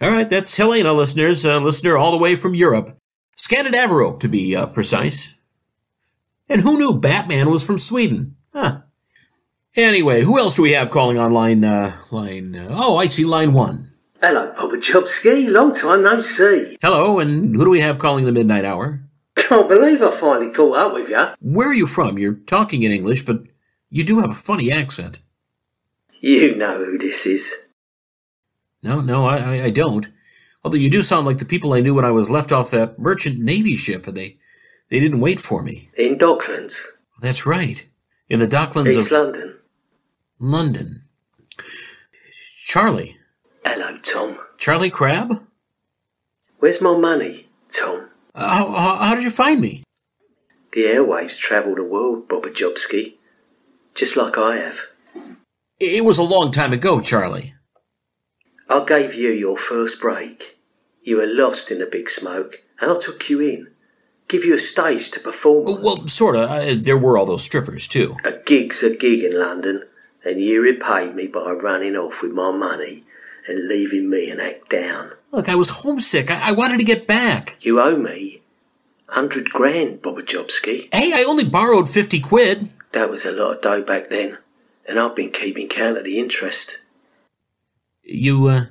All 0.00 0.10
right, 0.10 0.28
that's 0.28 0.56
Helena, 0.56 0.92
listeners. 0.92 1.44
A 1.44 1.58
listener 1.58 1.96
all 1.96 2.12
the 2.12 2.18
way 2.18 2.36
from 2.36 2.54
Europe. 2.54 2.98
Scandinavrope, 3.44 4.20
to 4.20 4.28
be 4.28 4.56
uh, 4.56 4.64
precise. 4.64 5.34
And 6.48 6.62
who 6.62 6.78
knew 6.78 6.98
Batman 6.98 7.50
was 7.50 7.62
from 7.62 7.78
Sweden? 7.78 8.36
Huh. 8.54 8.80
Anyway, 9.76 10.22
who 10.22 10.38
else 10.38 10.54
do 10.54 10.62
we 10.62 10.72
have 10.72 10.88
calling 10.88 11.18
on 11.18 11.34
line, 11.34 11.62
uh, 11.62 11.94
line, 12.10 12.56
uh, 12.56 12.68
oh, 12.70 12.96
I 12.96 13.08
see 13.08 13.26
line 13.26 13.52
one. 13.52 13.92
Hello, 14.22 14.50
Papa 14.56 14.76
Chomsky. 14.76 15.46
Long 15.46 15.74
time 15.74 16.02
no 16.04 16.22
see. 16.22 16.78
Hello, 16.80 17.18
and 17.18 17.54
who 17.54 17.64
do 17.64 17.70
we 17.70 17.80
have 17.80 17.98
calling 17.98 18.24
the 18.24 18.32
midnight 18.32 18.64
hour? 18.64 19.02
Can't 19.36 19.68
believe 19.68 20.00
I 20.00 20.18
finally 20.18 20.50
caught 20.54 20.78
up 20.78 20.94
with 20.94 21.10
you. 21.10 21.26
Where 21.40 21.68
are 21.68 21.74
you 21.74 21.86
from? 21.86 22.16
You're 22.16 22.40
talking 22.46 22.82
in 22.82 22.92
English, 22.92 23.24
but 23.24 23.42
you 23.90 24.04
do 24.04 24.20
have 24.20 24.30
a 24.30 24.34
funny 24.34 24.72
accent. 24.72 25.20
You 26.22 26.54
know 26.54 26.82
who 26.82 26.96
this 26.96 27.26
is. 27.26 27.44
No, 28.82 29.02
no, 29.02 29.26
I, 29.26 29.64
I 29.64 29.70
don't. 29.70 30.08
Although 30.64 30.78
you 30.78 30.90
do 30.90 31.02
sound 31.02 31.26
like 31.26 31.38
the 31.38 31.44
people 31.44 31.74
I 31.74 31.80
knew 31.80 31.94
when 31.94 32.06
I 32.06 32.10
was 32.10 32.30
left 32.30 32.50
off 32.50 32.70
that 32.70 32.98
merchant 32.98 33.38
navy 33.38 33.76
ship, 33.76 34.06
and 34.06 34.16
they, 34.16 34.38
they 34.88 34.98
didn't 34.98 35.20
wait 35.20 35.38
for 35.38 35.62
me. 35.62 35.90
In 35.98 36.16
Docklands, 36.16 36.74
That's 37.20 37.44
right. 37.44 37.84
In 38.30 38.40
the 38.40 38.48
docklands 38.48 38.88
East 38.88 38.98
of 38.98 39.10
London. 39.10 39.56
London. 40.38 41.02
Charlie. 42.64 43.18
Hello, 43.66 43.98
Tom. 44.02 44.38
Charlie 44.56 44.90
Crab? 44.90 45.46
Where's 46.58 46.80
my 46.80 46.96
money, 46.96 47.46
Tom? 47.70 48.08
Uh, 48.34 48.48
how, 48.48 48.72
how, 48.72 48.96
how 48.96 49.14
did 49.14 49.24
you 49.24 49.30
find 49.30 49.60
me? 49.60 49.84
The 50.72 50.84
airwaves 50.84 51.36
travel 51.36 51.74
the 51.74 51.84
world, 51.84 52.26
Bobajobski. 52.28 53.14
Just 53.94 54.16
like 54.16 54.38
I 54.38 54.56
have. 54.56 54.76
It 55.78 56.04
was 56.04 56.18
a 56.18 56.22
long 56.22 56.50
time 56.50 56.72
ago, 56.72 57.00
Charlie. 57.00 57.53
I 58.68 58.84
gave 58.84 59.14
you 59.14 59.30
your 59.30 59.58
first 59.58 60.00
break. 60.00 60.56
You 61.02 61.18
were 61.18 61.26
lost 61.26 61.70
in 61.70 61.78
the 61.78 61.86
big 61.86 62.10
smoke, 62.10 62.56
and 62.80 62.90
I 62.90 63.00
took 63.00 63.28
you 63.28 63.40
in. 63.40 63.68
Give 64.28 64.44
you 64.44 64.54
a 64.54 64.58
stage 64.58 65.10
to 65.12 65.20
perform 65.20 65.66
on. 65.66 65.82
Well, 65.82 66.06
sorta. 66.06 66.42
Uh, 66.48 66.74
there 66.78 66.96
were 66.96 67.18
all 67.18 67.26
those 67.26 67.44
strippers, 67.44 67.86
too. 67.86 68.16
A 68.24 68.32
gig's 68.46 68.82
a 68.82 68.90
gig 68.90 69.22
in 69.22 69.38
London, 69.38 69.82
and 70.24 70.40
you 70.40 70.62
repaid 70.62 71.14
me 71.14 71.26
by 71.26 71.50
running 71.50 71.94
off 71.94 72.22
with 72.22 72.32
my 72.32 72.50
money 72.50 73.04
and 73.46 73.68
leaving 73.68 74.08
me 74.08 74.30
an 74.30 74.40
act 74.40 74.70
down. 74.70 75.10
Look, 75.30 75.48
I 75.48 75.54
was 75.56 75.68
homesick. 75.68 76.30
I, 76.30 76.48
I 76.48 76.52
wanted 76.52 76.78
to 76.78 76.84
get 76.84 77.06
back. 77.06 77.58
You 77.60 77.80
owe 77.80 77.96
me 77.96 78.40
hundred 79.14 79.48
grand, 79.48 80.02
Bobajobski. 80.02 80.92
Hey, 80.92 81.12
I 81.14 81.24
only 81.26 81.44
borrowed 81.44 81.88
50 81.88 82.20
quid. 82.20 82.68
That 82.92 83.10
was 83.10 83.24
a 83.24 83.30
lot 83.30 83.56
of 83.56 83.62
dough 83.62 83.82
back 83.82 84.10
then, 84.10 84.38
and 84.86 84.98
I've 84.98 85.16
been 85.16 85.30
keeping 85.30 85.68
count 85.68 85.96
of 85.96 86.04
the 86.04 86.18
interest. 86.18 86.72
You, 88.04 88.46
uh, 88.48 88.66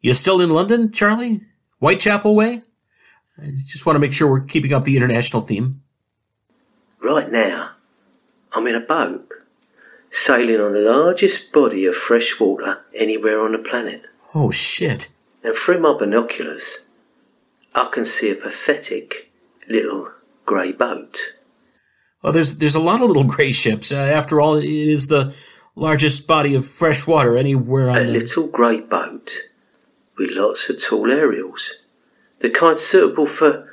you 0.00 0.14
still 0.14 0.40
in 0.40 0.50
London, 0.50 0.92
Charlie? 0.92 1.42
Whitechapel 1.78 2.34
way? 2.34 2.62
I 3.38 3.52
just 3.66 3.86
want 3.86 3.96
to 3.96 4.00
make 4.00 4.12
sure 4.12 4.28
we're 4.28 4.40
keeping 4.40 4.72
up 4.72 4.84
the 4.84 4.96
international 4.96 5.42
theme. 5.42 5.82
Right 7.02 7.30
now, 7.30 7.70
I'm 8.52 8.66
in 8.66 8.74
a 8.74 8.80
boat, 8.80 9.28
sailing 10.26 10.60
on 10.60 10.72
the 10.72 10.80
largest 10.80 11.52
body 11.52 11.86
of 11.86 11.94
fresh 11.94 12.34
water 12.38 12.78
anywhere 12.94 13.40
on 13.40 13.52
the 13.52 13.58
planet. 13.58 14.02
Oh, 14.34 14.50
shit. 14.50 15.08
And 15.42 15.56
through 15.56 15.80
my 15.80 15.96
binoculars, 15.98 16.62
I 17.74 17.90
can 17.92 18.06
see 18.06 18.30
a 18.30 18.34
pathetic 18.34 19.30
little 19.68 20.10
grey 20.46 20.72
boat. 20.72 21.16
Well, 22.22 22.32
there's 22.32 22.58
there's 22.58 22.76
a 22.76 22.80
lot 22.80 23.00
of 23.00 23.08
little 23.08 23.24
gray 23.24 23.52
ships. 23.52 23.90
Uh, 23.90 23.96
after 23.96 24.40
all, 24.40 24.56
it 24.56 24.64
is 24.64 25.08
the 25.08 25.34
largest 25.74 26.26
body 26.26 26.54
of 26.54 26.66
fresh 26.66 27.06
water 27.06 27.36
anywhere 27.36 27.88
A 27.88 27.94
on 27.94 28.06
the. 28.06 28.12
little 28.18 28.46
grey 28.46 28.80
boat 28.80 29.30
with 30.18 30.30
lots 30.32 30.68
of 30.68 30.82
tall 30.82 31.10
aerials. 31.10 31.62
The 32.40 32.50
kind 32.50 32.78
suitable 32.78 33.28
for 33.28 33.68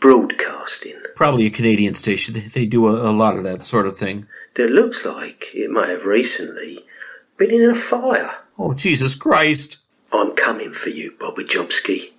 broadcasting. 0.00 1.00
Probably 1.14 1.46
a 1.46 1.50
Canadian 1.50 1.94
station. 1.94 2.34
They, 2.34 2.40
they 2.40 2.66
do 2.66 2.88
a, 2.88 3.10
a 3.10 3.12
lot 3.12 3.36
of 3.36 3.44
that 3.44 3.64
sort 3.64 3.86
of 3.86 3.96
thing. 3.96 4.26
That 4.56 4.70
looks 4.70 5.04
like 5.04 5.44
it 5.54 5.70
may 5.70 5.90
have 5.90 6.04
recently 6.04 6.84
been 7.36 7.50
in 7.50 7.70
a 7.70 7.80
fire. 7.80 8.34
Oh, 8.58 8.74
Jesus 8.74 9.14
Christ. 9.14 9.78
I'm 10.12 10.34
coming 10.34 10.72
for 10.72 10.88
you, 10.88 11.12
Bobby 11.20 11.44
Jobski. 11.44 12.10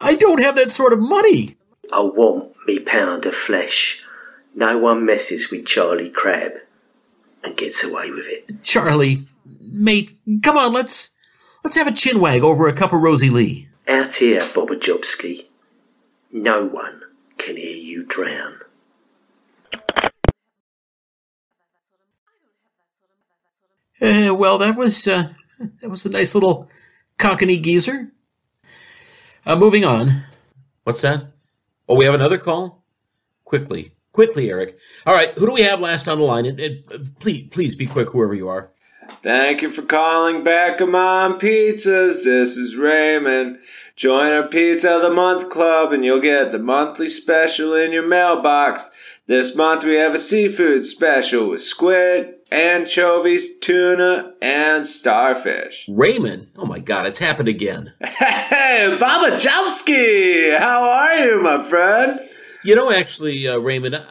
I 0.00 0.14
don't 0.14 0.42
have 0.42 0.54
that 0.56 0.70
sort 0.70 0.92
of 0.92 0.98
money. 1.00 1.56
I 1.92 2.00
want 2.00 2.52
me 2.66 2.78
pound 2.80 3.24
of 3.24 3.34
flesh. 3.34 4.00
No 4.54 4.78
one 4.78 5.06
messes 5.06 5.50
with 5.50 5.66
Charlie 5.66 6.10
Crab 6.10 6.52
and 7.46 7.56
gets 7.56 7.82
away 7.82 8.10
with 8.10 8.26
it. 8.26 8.62
Charlie, 8.62 9.26
mate, 9.60 10.18
come 10.42 10.58
on, 10.58 10.72
let's 10.72 11.10
let's 11.64 11.76
have 11.76 11.86
a 11.86 11.92
chinwag 11.92 12.42
over 12.42 12.66
a 12.66 12.72
cup 12.72 12.92
of 12.92 13.00
Rosie 13.00 13.30
Lee. 13.30 13.68
Out 13.88 14.14
here, 14.14 14.50
Bobby 14.54 14.76
Jobski, 14.76 15.46
no 16.32 16.66
one 16.66 17.02
can 17.38 17.56
hear 17.56 17.76
you 17.76 18.04
drown. 18.04 18.58
Uh, 24.02 24.34
well, 24.36 24.58
that 24.58 24.76
was 24.76 25.06
uh, 25.06 25.30
that 25.80 25.88
was 25.88 26.04
a 26.04 26.10
nice 26.10 26.34
little 26.34 26.68
cockney 27.16 27.58
geezer. 27.58 28.12
Uh, 29.46 29.56
moving 29.56 29.84
on. 29.84 30.24
What's 30.82 31.02
that? 31.02 31.32
Oh, 31.88 31.96
we 31.96 32.04
have 32.04 32.14
another 32.14 32.38
call. 32.38 32.84
Quickly, 33.44 33.92
quickly, 34.16 34.50
Eric. 34.50 34.78
All 35.04 35.14
right, 35.14 35.30
who 35.38 35.46
do 35.46 35.52
we 35.52 35.60
have 35.60 35.78
last 35.78 36.08
on 36.08 36.16
the 36.16 36.24
line? 36.24 36.46
And, 36.46 36.58
and, 36.58 37.18
please, 37.20 37.48
please 37.50 37.76
be 37.76 37.84
quick, 37.86 38.08
whoever 38.08 38.32
you 38.32 38.48
are. 38.48 38.72
Thank 39.22 39.60
you 39.60 39.70
for 39.70 39.82
calling 39.82 40.42
back 40.42 40.80
on 40.80 41.38
Pizzas. 41.38 42.24
This 42.24 42.56
is 42.56 42.76
Raymond. 42.76 43.58
Join 43.94 44.32
our 44.32 44.48
Pizza 44.48 44.96
of 44.96 45.02
the 45.02 45.10
Month 45.10 45.50
Club 45.50 45.92
and 45.92 46.02
you'll 46.02 46.22
get 46.22 46.50
the 46.50 46.58
monthly 46.58 47.08
special 47.08 47.74
in 47.74 47.92
your 47.92 48.06
mailbox. 48.06 48.88
This 49.26 49.54
month 49.54 49.84
we 49.84 49.96
have 49.96 50.14
a 50.14 50.18
seafood 50.18 50.86
special 50.86 51.50
with 51.50 51.60
squid, 51.60 52.36
anchovies, 52.50 53.58
tuna, 53.60 54.32
and 54.40 54.86
starfish. 54.86 55.84
Raymond. 55.88 56.48
Oh 56.56 56.64
my 56.64 56.78
God, 56.78 57.06
it's 57.06 57.18
happened 57.18 57.48
again. 57.48 57.92
Hey, 58.56 58.96
Baba 58.98 59.36
Jowski! 59.36 60.58
How 60.58 60.82
are 60.82 61.16
you, 61.18 61.42
my 61.42 61.68
friend? 61.68 62.20
You 62.66 62.74
know, 62.74 62.90
actually, 62.90 63.46
uh, 63.46 63.58
Raymond, 63.58 63.94
I, 63.94 64.02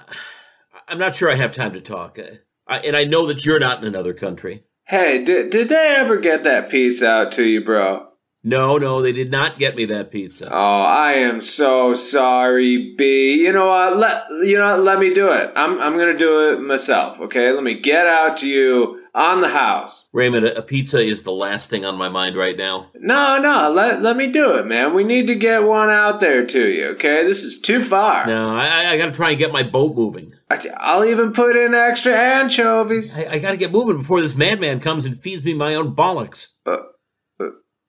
I'm 0.87 0.97
not 0.97 1.13
sure 1.13 1.29
I 1.29 1.35
have 1.35 1.51
time 1.51 1.73
to 1.73 1.81
talk, 1.81 2.17
uh, 2.17 2.35
I, 2.65 2.79
and 2.79 2.95
I 2.95 3.03
know 3.03 3.27
that 3.27 3.45
you're 3.45 3.59
not 3.59 3.81
in 3.81 3.85
another 3.85 4.13
country. 4.13 4.63
Hey, 4.87 5.25
did, 5.25 5.49
did 5.49 5.67
they 5.67 5.95
ever 5.97 6.15
get 6.15 6.45
that 6.45 6.69
pizza 6.69 7.05
out 7.05 7.33
to 7.33 7.43
you, 7.43 7.65
bro? 7.65 8.07
No, 8.47 8.77
no, 8.77 9.01
they 9.01 9.11
did 9.11 9.31
not 9.31 9.57
get 9.57 9.75
me 9.75 9.85
that 9.85 10.11
pizza. 10.11 10.47
Oh, 10.51 10.55
I 10.83 11.13
am 11.13 11.41
so 11.41 11.95
sorry, 11.95 12.93
B. 12.95 13.43
You 13.43 13.51
know 13.51 13.65
what? 13.65 13.97
Let 13.97 14.23
you 14.43 14.57
know. 14.59 14.69
what? 14.69 14.81
Let 14.81 14.99
me 14.99 15.13
do 15.13 15.29
it. 15.31 15.51
I'm 15.55 15.79
I'm 15.79 15.97
gonna 15.97 16.17
do 16.17 16.51
it 16.53 16.61
myself. 16.61 17.19
Okay. 17.21 17.51
Let 17.51 17.63
me 17.63 17.79
get 17.79 18.05
out 18.05 18.37
to 18.37 18.47
you 18.47 19.01
on 19.15 19.41
the 19.41 19.47
house. 19.47 20.05
Raymond, 20.13 20.45
a, 20.45 20.61
pizza 20.61 20.99
is 20.99 21.23
the 21.23 21.31
last 21.31 21.69
thing 21.69 21.85
on 21.85 21.97
my 21.97 22.09
mind 22.09 22.35
right 22.35 22.55
now. 22.57 22.91
No, 22.99 23.39
no. 23.39 23.71
Let 23.71 24.01
let 24.01 24.15
me 24.15 24.27
do 24.27 24.53
it, 24.55 24.67
man. 24.67 24.93
We 24.93 25.03
need 25.03 25.25
to 25.27 25.35
get 25.35 25.63
one 25.63 25.89
out 25.89 26.19
there 26.21 26.45
to 26.45 26.67
you. 26.69 26.85
Okay. 26.89 27.25
This 27.25 27.43
is 27.43 27.59
too 27.61 27.83
far. 27.83 28.27
No, 28.27 28.49
I, 28.49 28.67
I- 28.67 28.85
I 28.91 28.97
got 28.97 29.07
to 29.07 29.11
try 29.11 29.29
and 29.31 29.39
get 29.39 29.51
my 29.51 29.63
boat 29.63 29.95
moving. 29.95 30.33
I- 30.51 30.69
I'll 30.77 31.05
even 31.05 31.33
put 31.33 31.55
in 31.55 31.73
extra 31.73 32.13
anchovies. 32.13 33.11
I, 33.17 33.25
I 33.31 33.39
got 33.39 33.51
to 33.51 33.57
get 33.57 33.71
moving 33.71 33.97
before 33.97 34.21
this 34.21 34.35
madman 34.35 34.79
comes 34.79 35.05
and 35.05 35.19
feeds 35.19 35.43
me 35.43 35.53
my 35.55 35.73
own 35.73 35.95
bollocks. 35.95 36.49
Wait, 36.65 36.79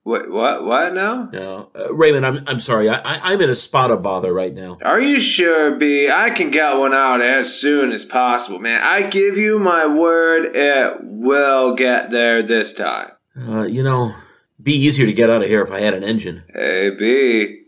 what? 0.07 0.64
What 0.64 0.95
now? 0.95 1.29
No, 1.33 1.71
uh, 1.75 1.92
Raymond, 1.92 2.25
I'm 2.25 2.45
I'm 2.47 2.61
sorry. 2.61 2.88
I, 2.88 2.99
I 2.99 3.33
I'm 3.33 3.40
in 3.40 3.51
a 3.51 3.57
spot 3.57 3.90
of 3.90 4.03
bother 4.03 4.33
right 4.33 4.55
now. 4.55 4.79
Are 4.83 5.01
you 5.01 5.19
sure, 5.19 5.73
B? 5.73 6.09
I 6.09 6.31
can 6.31 6.53
get 6.53 6.75
one 6.75 6.95
out 6.95 7.21
as 7.21 7.53
soon 7.53 7.90
as 7.90 8.05
possible, 8.05 8.61
man. 8.61 8.81
I 8.83 9.03
give 9.03 9.37
you 9.37 9.59
my 9.59 9.87
word, 9.87 10.55
it 10.55 10.99
will 11.03 11.75
get 11.75 12.11
there 12.11 12.45
this 12.45 12.73
time. 12.73 13.11
Uh, 13.37 13.62
you 13.64 13.83
know, 13.83 14.14
be 14.62 14.75
easier 14.77 15.07
to 15.07 15.12
get 15.12 15.29
out 15.29 15.42
of 15.42 15.49
here 15.49 15.62
if 15.62 15.73
I 15.73 15.81
had 15.81 15.95
an 15.95 16.05
engine. 16.05 16.45
Hey, 16.55 16.90
B. 16.90 17.62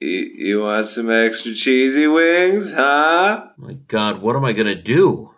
You, 0.00 0.30
you 0.36 0.60
want 0.60 0.86
some 0.86 1.10
extra 1.10 1.54
cheesy 1.54 2.06
wings, 2.06 2.70
huh? 2.70 3.48
My 3.56 3.72
God, 3.88 4.20
what 4.20 4.36
am 4.36 4.44
I 4.44 4.52
gonna 4.52 4.74
do? 4.74 5.34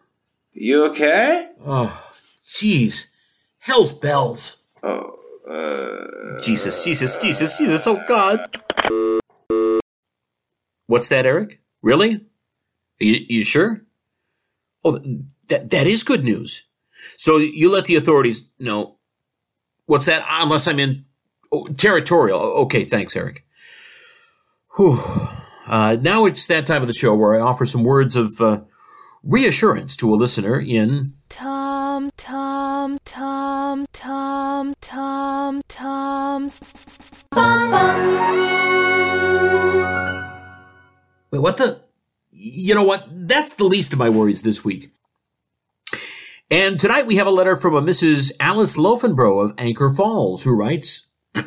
You 0.52 0.86
okay? 0.86 1.48
Oh, 1.64 2.10
jeez, 2.44 3.06
hell's 3.60 3.92
bells. 3.92 4.56
Oh, 4.82 5.19
Jesus, 6.42 6.84
Jesus, 6.84 7.16
Jesus, 7.18 7.58
Jesus, 7.58 7.86
oh 7.86 8.02
God. 8.06 8.40
What's 10.86 11.08
that, 11.08 11.26
Eric? 11.26 11.60
Really? 11.82 12.26
You, 12.98 13.16
you 13.28 13.44
sure? 13.44 13.82
Oh, 14.84 14.98
that, 15.48 15.70
that 15.70 15.86
is 15.86 16.02
good 16.02 16.24
news. 16.24 16.64
So 17.16 17.38
you 17.38 17.70
let 17.70 17.86
the 17.86 17.96
authorities 17.96 18.42
know. 18.58 18.98
What's 19.86 20.06
that? 20.06 20.24
Unless 20.28 20.68
I'm 20.68 20.78
in 20.78 21.04
oh, 21.52 21.66
territorial. 21.68 22.40
Okay, 22.40 22.84
thanks, 22.84 23.16
Eric. 23.16 23.44
Whew. 24.76 25.00
Uh, 25.66 25.96
now 26.00 26.26
it's 26.26 26.46
that 26.46 26.66
time 26.66 26.82
of 26.82 26.88
the 26.88 26.94
show 26.94 27.14
where 27.14 27.34
I 27.34 27.40
offer 27.40 27.66
some 27.66 27.84
words 27.84 28.16
of 28.16 28.40
uh, 28.40 28.62
reassurance 29.22 29.96
to 29.96 30.12
a 30.12 30.16
listener 30.16 30.60
in 30.60 31.14
Tom, 31.28 31.69
Tom, 32.20 32.98
Tom, 33.06 33.86
Tom, 33.94 34.74
Tom, 34.82 35.62
Tom. 35.68 36.48
Wait, 41.30 41.38
what 41.38 41.56
the? 41.56 41.80
You 42.30 42.74
know 42.74 42.84
what? 42.84 43.08
That's 43.10 43.54
the 43.54 43.64
least 43.64 43.94
of 43.94 43.98
my 43.98 44.10
worries 44.10 44.42
this 44.42 44.62
week. 44.62 44.92
And 46.50 46.78
tonight 46.78 47.06
we 47.06 47.16
have 47.16 47.26
a 47.26 47.30
letter 47.30 47.56
from 47.56 47.74
a 47.74 47.80
Mrs. 47.80 48.32
Alice 48.38 48.76
Loafenbro 48.76 49.42
of 49.42 49.54
Anchor 49.56 49.90
Falls 49.90 50.44
who 50.44 50.54
writes 50.54 51.08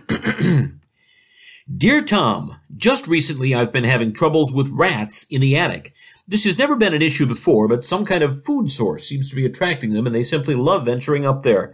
Dear 1.78 2.02
Tom, 2.02 2.58
just 2.76 3.06
recently 3.08 3.54
I've 3.54 3.72
been 3.72 3.84
having 3.84 4.12
troubles 4.12 4.52
with 4.52 4.70
rats 4.70 5.28
in 5.30 5.40
the 5.40 5.56
attic. 5.56 5.94
This 6.28 6.46
has 6.46 6.58
never 6.58 6.76
been 6.76 6.94
an 6.94 7.02
issue 7.02 7.26
before, 7.26 7.68
but 7.68 7.86
some 7.86 8.06
kind 8.06 8.24
of 8.24 8.46
food 8.46 8.72
source 8.72 9.08
seems 9.08 9.30
to 9.30 9.36
be 9.36 9.46
attracting 9.46 9.92
them 9.94 10.06
and 10.06 10.16
they 10.16 10.24
simply 10.24 10.56
love 10.56 10.86
venturing 10.86 11.26
up 11.26 11.44
there. 11.44 11.74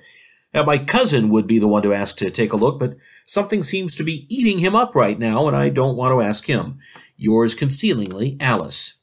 Now, 0.54 0.64
my 0.64 0.80
cousin 0.80 1.30
would 1.30 1.46
be 1.46 1.60
the 1.60 1.68
one 1.68 1.84
to 1.84 1.94
ask 1.94 2.18
to 2.18 2.32
take 2.32 2.52
a 2.52 2.58
look, 2.58 2.80
but 2.80 2.98
something 3.26 3.62
seems 3.62 3.96
to 3.96 4.04
be 4.04 4.26
eating 4.30 4.58
him 4.58 4.76
up 4.76 4.96
right 4.96 5.20
now, 5.20 5.48
and 5.48 5.56
I 5.56 5.70
don't 5.70 5.96
want 5.96 6.12
to 6.14 6.22
ask 6.22 6.48
him. 6.48 6.78
Yours 7.18 7.54
concealingly, 7.54 8.36
Alice. 8.40 8.96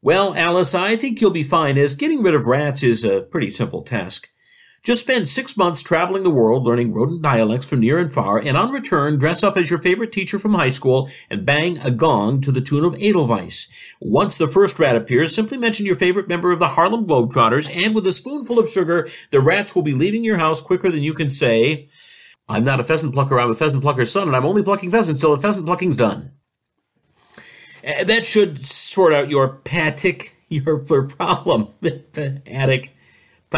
Well, 0.00 0.34
Alice, 0.34 0.74
I 0.74 0.96
think 0.96 1.20
you'll 1.20 1.30
be 1.30 1.44
fine, 1.44 1.76
as 1.76 1.94
getting 1.94 2.22
rid 2.22 2.34
of 2.34 2.46
rats 2.46 2.82
is 2.82 3.04
a 3.04 3.20
pretty 3.20 3.50
simple 3.50 3.82
task. 3.82 4.30
Just 4.82 5.02
spend 5.02 5.28
six 5.28 5.58
months 5.58 5.82
traveling 5.82 6.22
the 6.22 6.30
world 6.30 6.64
learning 6.64 6.94
rodent 6.94 7.20
dialects 7.20 7.66
from 7.66 7.80
near 7.80 7.98
and 7.98 8.12
far, 8.12 8.38
and 8.38 8.56
on 8.56 8.72
return, 8.72 9.18
dress 9.18 9.42
up 9.42 9.58
as 9.58 9.68
your 9.68 9.82
favorite 9.82 10.10
teacher 10.10 10.38
from 10.38 10.54
high 10.54 10.70
school 10.70 11.10
and 11.28 11.44
bang 11.44 11.76
a 11.78 11.90
gong 11.90 12.40
to 12.40 12.50
the 12.50 12.62
tune 12.62 12.84
of 12.84 12.96
Edelweiss. 12.98 13.68
Once 14.00 14.38
the 14.38 14.48
first 14.48 14.78
rat 14.78 14.96
appears, 14.96 15.34
simply 15.34 15.58
mention 15.58 15.84
your 15.84 15.96
favorite 15.96 16.28
member 16.28 16.50
of 16.50 16.58
the 16.58 16.68
Harlem 16.68 17.06
Globetrotters, 17.06 17.70
and 17.76 17.94
with 17.94 18.06
a 18.06 18.12
spoonful 18.12 18.58
of 18.58 18.70
sugar, 18.70 19.06
the 19.30 19.40
rats 19.42 19.74
will 19.74 19.82
be 19.82 19.92
leaving 19.92 20.24
your 20.24 20.38
house 20.38 20.62
quicker 20.62 20.90
than 20.90 21.02
you 21.02 21.12
can 21.12 21.28
say, 21.28 21.86
I'm 22.48 22.64
not 22.64 22.80
a 22.80 22.84
pheasant 22.84 23.12
plucker, 23.12 23.38
I'm 23.38 23.50
a 23.50 23.54
pheasant 23.54 23.82
plucker's 23.82 24.10
son, 24.10 24.28
and 24.28 24.36
I'm 24.36 24.46
only 24.46 24.62
plucking 24.62 24.90
pheasants 24.90 25.20
till 25.20 25.36
the 25.36 25.42
pheasant 25.42 25.66
plucking's 25.66 25.96
done. 25.96 26.32
Uh, 27.86 28.04
That 28.04 28.24
should 28.24 28.66
sort 28.66 29.12
out 29.12 29.28
your 29.28 29.58
patic, 29.58 30.30
your, 30.48 30.82
your 30.88 31.06
problem. 31.06 31.68
Attic, 32.46 32.94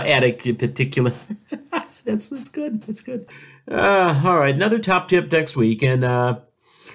attic 0.00 0.46
in 0.46 0.56
particular. 0.56 1.12
that's 2.04 2.28
that's 2.28 2.48
good. 2.48 2.82
That's 2.82 3.02
good. 3.02 3.26
Uh, 3.70 4.20
all 4.24 4.38
right, 4.38 4.54
another 4.54 4.78
top 4.78 5.08
tip 5.08 5.30
next 5.30 5.56
week. 5.56 5.82
And 5.82 6.04
uh, 6.04 6.40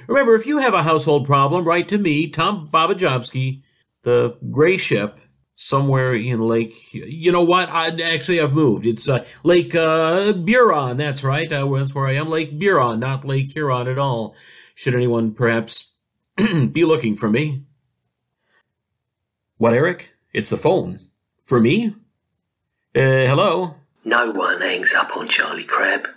remember, 0.07 0.35
if 0.35 0.45
you 0.45 0.57
have 0.59 0.73
a 0.73 0.83
household 0.83 1.25
problem, 1.25 1.65
write 1.65 1.87
to 1.89 1.97
me, 1.97 2.29
Tom 2.29 2.67
Babajobski, 2.67 3.61
the 4.03 4.37
Gray 4.51 4.77
Ship, 4.77 5.19
somewhere 5.55 6.13
in 6.13 6.41
Lake. 6.41 6.73
You 6.93 7.31
know 7.31 7.43
what? 7.43 7.69
I 7.69 7.87
actually 8.01 8.39
I've 8.39 8.53
moved. 8.53 8.85
It's 8.85 9.09
uh, 9.09 9.25
Lake 9.43 9.75
uh, 9.75 10.33
Buron. 10.33 10.97
That's 10.97 11.23
right. 11.23 11.51
Uh, 11.51 11.67
that's 11.75 11.93
where 11.93 12.07
I 12.07 12.13
am. 12.13 12.29
Lake 12.29 12.59
Buron, 12.59 12.99
not 12.99 13.25
Lake 13.25 13.51
Huron 13.51 13.87
at 13.87 13.97
all. 13.97 14.35
Should 14.75 14.93
anyone 14.95 15.33
perhaps 15.33 15.93
be 16.37 16.85
looking 16.85 17.15
for 17.15 17.29
me? 17.29 17.63
What, 19.57 19.73
Eric? 19.73 20.13
It's 20.33 20.49
the 20.49 20.57
phone. 20.57 20.99
For 21.43 21.59
me? 21.59 21.95
Uh, 22.97 23.27
hello? 23.27 23.75
No 24.05 24.31
one 24.31 24.59
hangs 24.59 24.91
up 24.95 25.15
on 25.15 25.27
Charlie 25.27 25.65
Crab. 25.65 26.07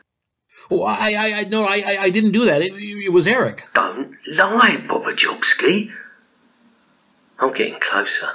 Oh, 0.70 0.82
I, 0.82 1.12
I, 1.12 1.32
I 1.36 1.44
no, 1.50 1.64
I, 1.64 1.82
I, 1.86 1.96
I 2.04 2.10
didn't 2.10 2.30
do 2.30 2.46
that. 2.46 2.62
It, 2.62 2.72
it 2.72 3.12
was 3.12 3.26
Eric. 3.26 3.68
Don't 3.74 4.16
lie, 4.26 4.82
Bobajobski. 4.88 5.92
I'm 7.38 7.52
getting 7.52 7.78
closer. 7.80 8.30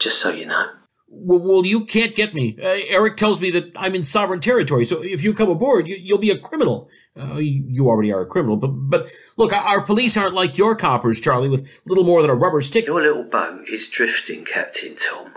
Just 0.00 0.20
so 0.20 0.30
you 0.30 0.46
know. 0.46 0.66
Well, 1.10 1.38
well 1.38 1.64
you 1.64 1.84
can't 1.84 2.16
get 2.16 2.34
me. 2.34 2.58
Uh, 2.60 2.76
Eric 2.88 3.16
tells 3.16 3.40
me 3.40 3.52
that 3.52 3.70
I'm 3.76 3.94
in 3.94 4.02
sovereign 4.02 4.40
territory, 4.40 4.84
so 4.84 5.00
if 5.00 5.22
you 5.22 5.32
come 5.32 5.48
aboard, 5.48 5.86
you, 5.86 6.14
will 6.14 6.20
be 6.20 6.30
a 6.30 6.38
criminal. 6.38 6.88
Uh, 7.16 7.36
you, 7.36 7.62
you 7.68 7.88
already 7.88 8.12
are 8.12 8.22
a 8.22 8.26
criminal, 8.26 8.56
but 8.56 8.70
but 8.72 9.12
look, 9.36 9.52
our 9.52 9.82
police 9.82 10.16
aren't 10.16 10.34
like 10.34 10.58
your 10.58 10.74
coppers, 10.74 11.20
Charlie, 11.20 11.48
with 11.48 11.80
little 11.86 12.04
more 12.04 12.20
than 12.20 12.32
a 12.32 12.34
rubber 12.34 12.62
stick. 12.62 12.86
Your 12.86 13.00
little 13.00 13.22
boat 13.22 13.68
is 13.68 13.88
drifting, 13.88 14.44
Captain 14.44 14.96
Tom, 14.96 15.34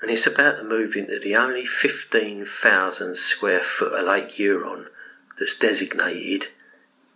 and 0.00 0.10
it's 0.10 0.26
about 0.26 0.56
to 0.56 0.64
move 0.64 0.94
into 0.94 1.18
the 1.18 1.36
only 1.36 1.64
15,000 1.64 3.16
square 3.16 3.62
foot 3.62 3.92
of 3.92 4.06
Lake 4.06 4.30
Huron 4.32 4.86
that's 5.38 5.58
designated 5.58 6.46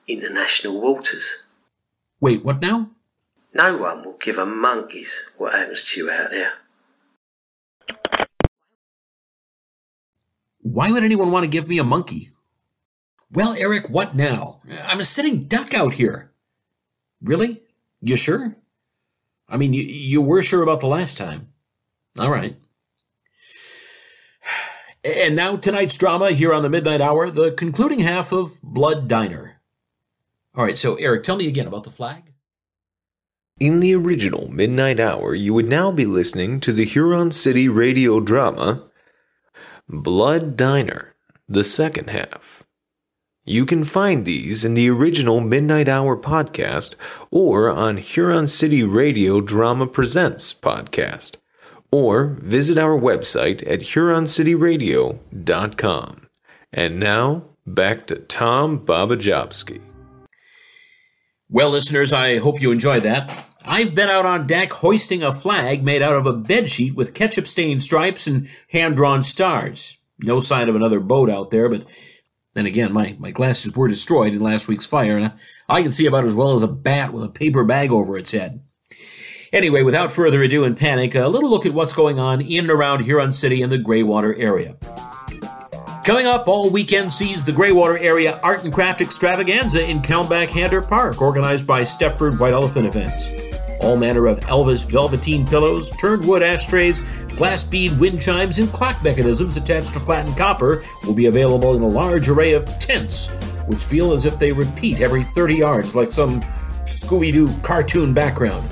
international 0.09 0.81
waters. 0.81 1.25
Wait, 2.21 2.45
what 2.45 2.61
now? 2.61 2.91
No 3.55 3.77
one 3.77 4.05
will 4.05 4.19
give 4.23 4.39
a 4.39 4.47
monkey's 4.47 5.25
what 5.37 5.55
happens 5.55 5.85
to 5.85 6.01
you 6.01 6.11
out 6.11 6.31
there. 6.31 6.53
Why 10.63 10.93
would 10.93 11.03
anyone 11.03 11.33
want 11.33 11.45
to 11.45 11.49
give 11.49 11.69
me 11.69 11.79
a 11.79 11.85
monkey? 11.85 12.31
Well, 13.33 13.55
Eric, 13.59 13.89
what 13.89 14.15
now? 14.15 14.61
I'm 14.85 15.01
a 15.01 15.05
sitting 15.05 15.45
duck 15.45 15.75
out 15.75 15.95
here. 15.95 16.33
Really? 17.23 17.63
You 18.01 18.17
sure? 18.17 18.57
I 19.49 19.57
mean, 19.57 19.73
you, 19.73 19.83
you 19.83 20.21
were 20.21 20.43
sure 20.43 20.63
about 20.63 20.81
the 20.81 20.87
last 20.87 21.17
time. 21.17 21.53
All 22.19 22.31
right. 22.31 22.57
And 25.03 25.35
now 25.35 25.57
tonight's 25.57 25.97
drama 25.97 26.33
here 26.33 26.53
on 26.53 26.63
the 26.63 26.69
Midnight 26.69 27.01
Hour, 27.01 27.31
the 27.31 27.53
concluding 27.53 28.01
half 28.01 28.33
of 28.33 28.61
Blood 28.63 29.09
Diner. 29.09 29.61
All 30.55 30.65
right, 30.65 30.77
so 30.77 30.97
Eric, 30.97 31.25
tell 31.25 31.37
me 31.37 31.49
again 31.49 31.67
about 31.67 31.85
the 31.85 31.91
flag. 31.91 32.33
In 33.59 33.81
the 33.81 33.95
original 33.95 34.49
Midnight 34.49 35.01
Hour, 35.01 35.35
you 35.35 35.55
would 35.55 35.69
now 35.69 35.91
be 35.91 36.07
listening 36.07 36.61
to 36.61 36.73
the 36.73 36.85
Huron 36.85 37.31
City 37.31 37.69
radio 37.69 38.21
drama 38.21 38.91
Blood 39.89 40.57
Diner, 40.57 41.15
the 41.49 41.65
second 41.65 42.11
half. 42.11 42.65
You 43.45 43.67
can 43.67 43.85
find 43.85 44.25
these 44.25 44.65
in 44.65 44.75
the 44.75 44.89
original 44.91 45.41
Midnight 45.41 45.89
Hour 45.89 46.17
podcast 46.17 46.95
or 47.31 47.71
on 47.71 47.97
Huron 47.97 48.47
City 48.47 48.85
Radio 48.85 49.41
Drama 49.41 49.87
Presents 49.87 50.55
podcast, 50.55 51.37
or 51.91 52.37
visit 52.41 52.79
our 52.79 52.99
website 52.99 53.63
at 53.69 53.81
huroncityradio.com. 53.81 56.27
And 56.73 57.01
now, 57.01 57.45
back 57.67 58.07
to 58.07 58.17
Tom 58.17 58.85
Babajowski. 58.85 59.81
Well, 61.49 61.71
listeners, 61.71 62.13
I 62.13 62.39
hope 62.39 62.61
you 62.61 62.71
enjoyed 62.71 63.03
that. 63.03 63.47
I've 63.65 63.95
been 63.95 64.09
out 64.09 64.25
on 64.25 64.47
deck 64.47 64.73
hoisting 64.73 65.23
a 65.23 65.35
flag 65.35 65.83
made 65.83 66.01
out 66.01 66.15
of 66.15 66.27
a 66.27 66.33
bedsheet 66.33 66.95
with 66.95 67.13
ketchup 67.13 67.49
stained 67.49 67.83
stripes 67.83 68.27
and 68.27 68.49
hand 68.69 68.97
drawn 68.97 69.23
stars. 69.23 69.99
No 70.21 70.41
sign 70.41 70.69
of 70.69 70.77
another 70.77 71.01
boat 71.01 71.29
out 71.29 71.51
there, 71.51 71.69
but 71.69 71.89
then 72.55 72.67
again, 72.67 72.93
my, 72.93 73.17
my 73.19 73.31
glasses 73.31 73.75
were 73.75 73.89
destroyed 73.89 74.35
in 74.35 74.41
last 74.41 74.69
week's 74.69 74.87
fire, 74.87 75.17
and 75.17 75.27
I, 75.27 75.33
I 75.69 75.83
can 75.83 75.93
see 75.93 76.07
about 76.07 76.25
as 76.25 76.35
well 76.35 76.55
as 76.55 76.63
a 76.63 76.69
bat 76.69 77.13
with 77.13 77.25
a 77.25 77.29
paper 77.29 77.65
bag 77.65 77.91
over 77.91 78.17
its 78.17 78.33
head. 78.33 78.63
Anyway, 79.53 79.83
without 79.83 80.13
further 80.13 80.43
ado 80.45 80.63
and 80.63 80.77
panic, 80.77 81.17
a 81.17 81.27
little 81.27 81.51
look 81.51 81.67
at 81.67 81.75
what's 81.75 81.93
going 81.93 82.21
on 82.21 82.41
in 82.41 82.61
and 82.61 82.71
around 82.71 83.03
Huron 83.03 83.33
City 83.33 83.63
and 83.63 83.73
the 83.73 83.79
Greywater 83.79 84.39
area. 84.39 84.77
Coming 86.05 86.25
up, 86.25 86.47
all 86.47 86.71
weekend 86.71 87.13
sees 87.13 87.45
the 87.45 87.51
Greywater 87.51 88.01
Area 88.01 88.39
Art 88.45 88.63
and 88.63 88.73
Craft 88.73 89.01
Extravaganza 89.01 89.89
in 89.89 90.03
Calmbach 90.03 90.51
Hander 90.51 90.81
Park, 90.81 91.21
organized 91.21 91.67
by 91.67 91.83
Stepford 91.83 92.39
White 92.39 92.53
Elephant 92.53 92.87
Events. 92.87 93.31
All 93.81 93.97
manner 93.97 94.29
of 94.29 94.39
Elvis 94.41 94.89
velveteen 94.89 95.45
pillows, 95.45 95.91
turned 96.01 96.27
wood 96.27 96.45
ashtrays, 96.45 97.01
glass 97.37 97.65
bead 97.65 97.99
wind 97.99 98.23
chimes, 98.23 98.61
and 98.61 98.69
clock 98.69 99.03
mechanisms 99.03 99.57
attached 99.57 99.93
to 99.95 100.01
flattened 100.01 100.37
copper 100.37 100.85
will 101.05 101.15
be 101.15 101.27
available 101.27 101.77
in 101.77 101.83
a 101.83 101.89
large 101.89 102.29
array 102.29 102.53
of 102.53 102.67
tents, 102.79 103.31
which 103.67 103.83
feel 103.83 104.13
as 104.13 104.27
if 104.27 104.39
they 104.39 104.53
repeat 104.53 105.01
every 105.01 105.25
30 105.25 105.57
yards 105.57 105.95
like 105.97 106.13
some 106.13 106.41
Scooby 106.87 107.33
Doo 107.33 107.53
cartoon 107.63 108.15
background. 108.15 108.69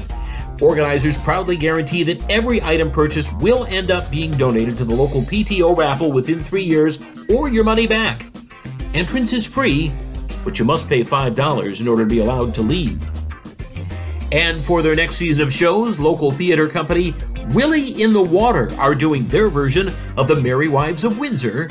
Organizers 0.60 1.16
proudly 1.16 1.56
guarantee 1.56 2.02
that 2.04 2.24
every 2.30 2.60
item 2.62 2.90
purchased 2.90 3.38
will 3.40 3.64
end 3.66 3.90
up 3.90 4.10
being 4.10 4.32
donated 4.32 4.76
to 4.78 4.84
the 4.84 4.94
local 4.94 5.22
PTO 5.22 5.76
raffle 5.76 6.10
within 6.12 6.40
three 6.40 6.62
years 6.62 6.98
or 7.30 7.48
your 7.48 7.64
money 7.64 7.86
back. 7.86 8.26
Entrance 8.94 9.32
is 9.32 9.46
free, 9.46 9.92
but 10.44 10.58
you 10.58 10.64
must 10.64 10.88
pay 10.88 11.04
$5 11.04 11.80
in 11.80 11.88
order 11.88 12.02
to 12.02 12.08
be 12.08 12.20
allowed 12.20 12.54
to 12.54 12.62
leave. 12.62 13.00
And 14.32 14.62
for 14.62 14.82
their 14.82 14.94
next 14.94 15.16
season 15.16 15.44
of 15.44 15.52
shows, 15.52 15.98
local 15.98 16.30
theater 16.30 16.68
company 16.68 17.14
Willie 17.54 18.02
in 18.02 18.12
the 18.12 18.22
Water 18.22 18.70
are 18.78 18.94
doing 18.94 19.26
their 19.28 19.48
version 19.48 19.88
of 20.18 20.28
The 20.28 20.36
Merry 20.36 20.68
Wives 20.68 21.04
of 21.04 21.18
Windsor 21.18 21.70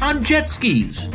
on 0.00 0.22
jet 0.22 0.48
skis. 0.48 1.08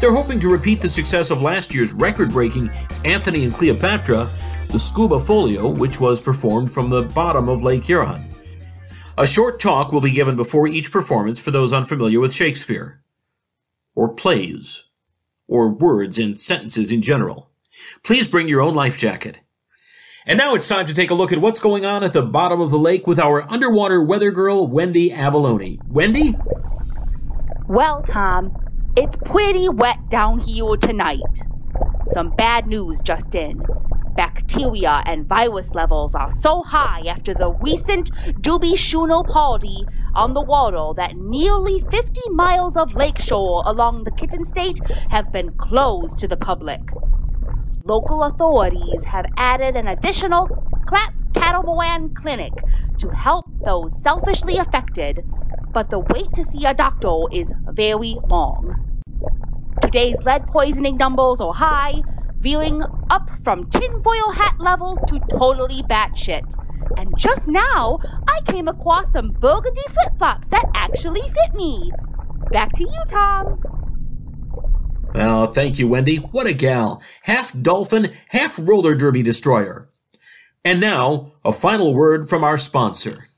They're 0.00 0.14
hoping 0.14 0.40
to 0.40 0.48
repeat 0.48 0.80
the 0.80 0.88
success 0.88 1.30
of 1.30 1.42
last 1.42 1.74
year's 1.74 1.92
record 1.92 2.30
breaking 2.30 2.70
Anthony 3.04 3.44
and 3.44 3.52
Cleopatra, 3.52 4.28
the 4.68 4.78
Scuba 4.78 5.18
Folio, 5.18 5.68
which 5.70 5.98
was 5.98 6.20
performed 6.20 6.74
from 6.74 6.90
the 6.90 7.02
bottom 7.02 7.48
of 7.48 7.62
Lake 7.62 7.84
Huron. 7.84 8.28
A 9.16 9.26
short 9.26 9.58
talk 9.58 9.92
will 9.92 10.02
be 10.02 10.10
given 10.10 10.36
before 10.36 10.68
each 10.68 10.92
performance 10.92 11.40
for 11.40 11.50
those 11.50 11.72
unfamiliar 11.72 12.20
with 12.20 12.34
Shakespeare, 12.34 13.02
or 13.94 14.12
plays, 14.12 14.84
or 15.46 15.70
words 15.70 16.18
and 16.18 16.38
sentences 16.38 16.92
in 16.92 17.00
general. 17.00 17.50
Please 18.04 18.28
bring 18.28 18.46
your 18.46 18.60
own 18.60 18.74
life 18.74 18.98
jacket. 18.98 19.40
And 20.26 20.36
now 20.36 20.54
it's 20.54 20.68
time 20.68 20.84
to 20.86 20.94
take 20.94 21.10
a 21.10 21.14
look 21.14 21.32
at 21.32 21.40
what's 21.40 21.58
going 21.60 21.86
on 21.86 22.04
at 22.04 22.12
the 22.12 22.22
bottom 22.22 22.60
of 22.60 22.70
the 22.70 22.78
lake 22.78 23.06
with 23.06 23.18
our 23.18 23.50
underwater 23.50 24.02
weather 24.02 24.30
girl, 24.30 24.66
Wendy 24.66 25.10
Avalone. 25.10 25.78
Wendy? 25.88 26.36
Well, 27.66 28.02
Tom, 28.02 28.54
it's 28.94 29.16
pretty 29.24 29.70
wet 29.70 30.10
down 30.10 30.38
here 30.38 30.76
tonight. 30.76 31.22
Some 32.08 32.30
bad 32.36 32.66
news 32.66 33.00
just 33.00 33.34
in. 33.34 33.62
Bacteria 34.18 35.02
and 35.06 35.28
virus 35.28 35.74
levels 35.74 36.14
are 36.16 36.32
so 36.32 36.64
high 36.64 37.06
after 37.06 37.34
the 37.34 37.52
recent 37.52 38.10
Duby 38.40 38.74
Shuno 38.74 39.26
party 39.26 39.88
on 40.14 40.34
the 40.34 40.42
water 40.42 40.92
that 40.96 41.16
nearly 41.16 41.80
50 41.80 42.20
miles 42.32 42.76
of 42.76 42.94
lakeshore 42.94 43.62
along 43.66 44.04
the 44.04 44.12
Kitten 44.12 44.44
State 44.44 44.80
have 45.10 45.32
been 45.32 45.52
closed 45.52 46.20
to 46.20 46.28
the 46.28 46.36
public 46.38 46.80
local 47.84 48.24
authorities 48.24 49.04
have 49.06 49.26
added 49.38 49.76
an 49.76 49.88
additional 49.88 50.50
Clap 50.86 51.12
Catamaran 51.34 52.10
clinic 52.14 52.64
to 52.98 53.10
help 53.10 53.46
those 53.64 53.94
selfishly 54.02 54.58
affected, 54.58 55.24
but 55.74 55.90
the 55.90 56.00
wait 56.00 56.32
to 56.34 56.44
see 56.44 56.66
a 56.66 56.74
doctor 56.74 57.24
is 57.32 57.52
very 57.68 58.18
long. 58.26 58.76
Today's 59.80 60.18
lead 60.24 60.46
poisoning 60.48 60.98
numbers 60.98 61.40
are 61.40 61.54
high, 61.54 62.02
veering 62.40 62.82
up 63.10 63.30
from 63.42 63.68
tinfoil 63.70 64.30
hat 64.32 64.56
levels 64.58 64.98
to 65.08 65.20
totally 65.30 65.82
batshit. 65.84 66.44
And 66.96 67.12
just 67.18 67.46
now, 67.46 67.98
I 68.28 68.40
came 68.50 68.68
across 68.68 69.12
some 69.12 69.30
burgundy 69.30 69.82
flip 69.90 70.18
flops 70.18 70.48
that 70.48 70.64
actually 70.74 71.22
fit 71.22 71.54
me. 71.54 71.90
Back 72.50 72.72
to 72.74 72.84
you, 72.84 73.02
Tom. 73.06 73.60
Oh, 75.14 75.46
thank 75.46 75.78
you, 75.78 75.88
Wendy. 75.88 76.16
What 76.16 76.46
a 76.46 76.54
gal. 76.54 77.02
Half 77.22 77.58
dolphin, 77.60 78.12
half 78.28 78.58
roller 78.58 78.94
derby 78.94 79.22
destroyer. 79.22 79.88
And 80.64 80.80
now, 80.80 81.32
a 81.44 81.52
final 81.52 81.94
word 81.94 82.28
from 82.28 82.44
our 82.44 82.58
sponsor. 82.58 83.28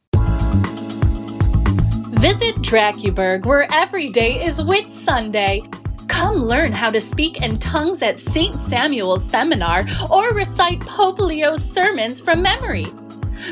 Visit 2.20 2.56
Dracuberg, 2.56 3.46
where 3.46 3.66
every 3.72 4.08
day 4.10 4.44
is 4.44 4.62
Whit 4.62 4.90
Sunday. 4.90 5.62
Come 6.10 6.34
learn 6.34 6.72
how 6.72 6.90
to 6.90 7.00
speak 7.00 7.40
in 7.40 7.56
tongues 7.58 8.02
at 8.02 8.18
St. 8.18 8.54
Samuel's 8.56 9.24
Seminar 9.24 9.86
or 10.10 10.34
recite 10.34 10.80
Pope 10.80 11.20
Leo's 11.20 11.64
sermons 11.64 12.20
from 12.20 12.42
memory. 12.42 12.86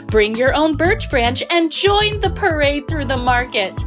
Bring 0.09 0.35
your 0.35 0.53
own 0.55 0.77
birch 0.77 1.09
branch 1.09 1.43
and 1.51 1.71
join 1.71 2.21
the 2.21 2.31
parade 2.31 2.89
through 2.89 3.05
the 3.05 3.17
market. 3.17 3.81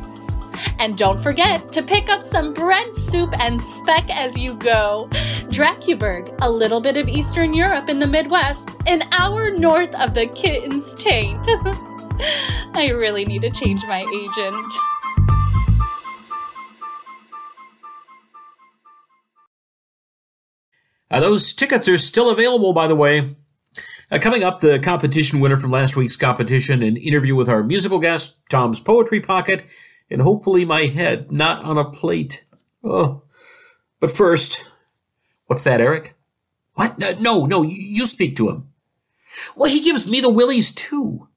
And 0.80 0.98
don't 0.98 1.20
forget 1.20 1.72
to 1.74 1.84
pick 1.84 2.08
up 2.08 2.22
some 2.22 2.54
bread, 2.54 2.96
soup, 2.96 3.38
and 3.40 3.62
speck 3.62 4.10
as 4.10 4.38
you 4.38 4.56
go. 4.56 5.10
Dracuberg, 5.52 6.34
a 6.42 6.50
little 6.50 6.80
bit 6.80 6.96
of 6.96 7.10
Eastern 7.10 7.54
Europe 7.54 7.90
in 7.90 8.00
the 8.00 8.08
Midwest, 8.08 8.70
an 8.88 9.04
hour 9.12 9.52
north 9.52 9.94
of 10.00 10.14
the 10.14 10.28
kitten's 10.28 10.94
taint. 10.96 11.46
I 12.74 12.90
really 12.94 13.26
need 13.26 13.42
to 13.42 13.52
change 13.52 13.84
my 13.84 14.00
agent. 14.00 14.74
Uh, 21.12 21.20
those 21.20 21.52
tickets 21.54 21.88
are 21.90 21.98
still 21.98 22.32
available, 22.32 22.74
by 22.74 22.88
the 22.88 22.96
way. 22.96 23.36
Uh, 24.10 24.18
coming 24.18 24.44
up, 24.44 24.62
the 24.62 24.80
competition 24.80 25.40
winner 25.40 25.58
from 25.58 25.70
last 25.70 25.96
week's 25.96 26.18
competition, 26.18 26.82
an 26.82 26.98
interview 26.98 27.36
with 27.36 27.50
our 27.50 27.64
musical 27.64 28.00
guest, 28.00 28.40
Tom's 28.50 28.80
Poetry 28.80 29.20
Pocket, 29.20 29.64
and 30.10 30.22
hopefully 30.22 30.66
my 30.66 30.86
head 30.86 31.32
not 31.32 31.62
on 31.64 31.78
a 31.78 31.90
plate. 31.90 32.46
Oh. 32.84 33.24
But 34.00 34.12
first, 34.12 34.66
what's 35.48 35.64
that, 35.66 35.82
Eric? 35.82 36.16
What? 36.74 36.98
No, 37.20 37.46
no, 37.46 37.62
you 37.62 38.08
speak 38.08 38.36
to 38.38 38.50
him. 38.50 38.70
Well, 39.56 39.70
he 39.70 39.82
gives 39.82 40.10
me 40.10 40.22
the 40.22 40.32
willies 40.32 40.72
too. 40.72 41.28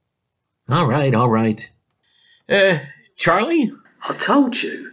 All 0.69 0.89
right, 0.89 1.15
all 1.15 1.29
right. 1.29 1.71
Uh, 2.49 2.79
Charlie? 3.17 3.73
I 4.09 4.15
told 4.15 4.63
you, 4.63 4.93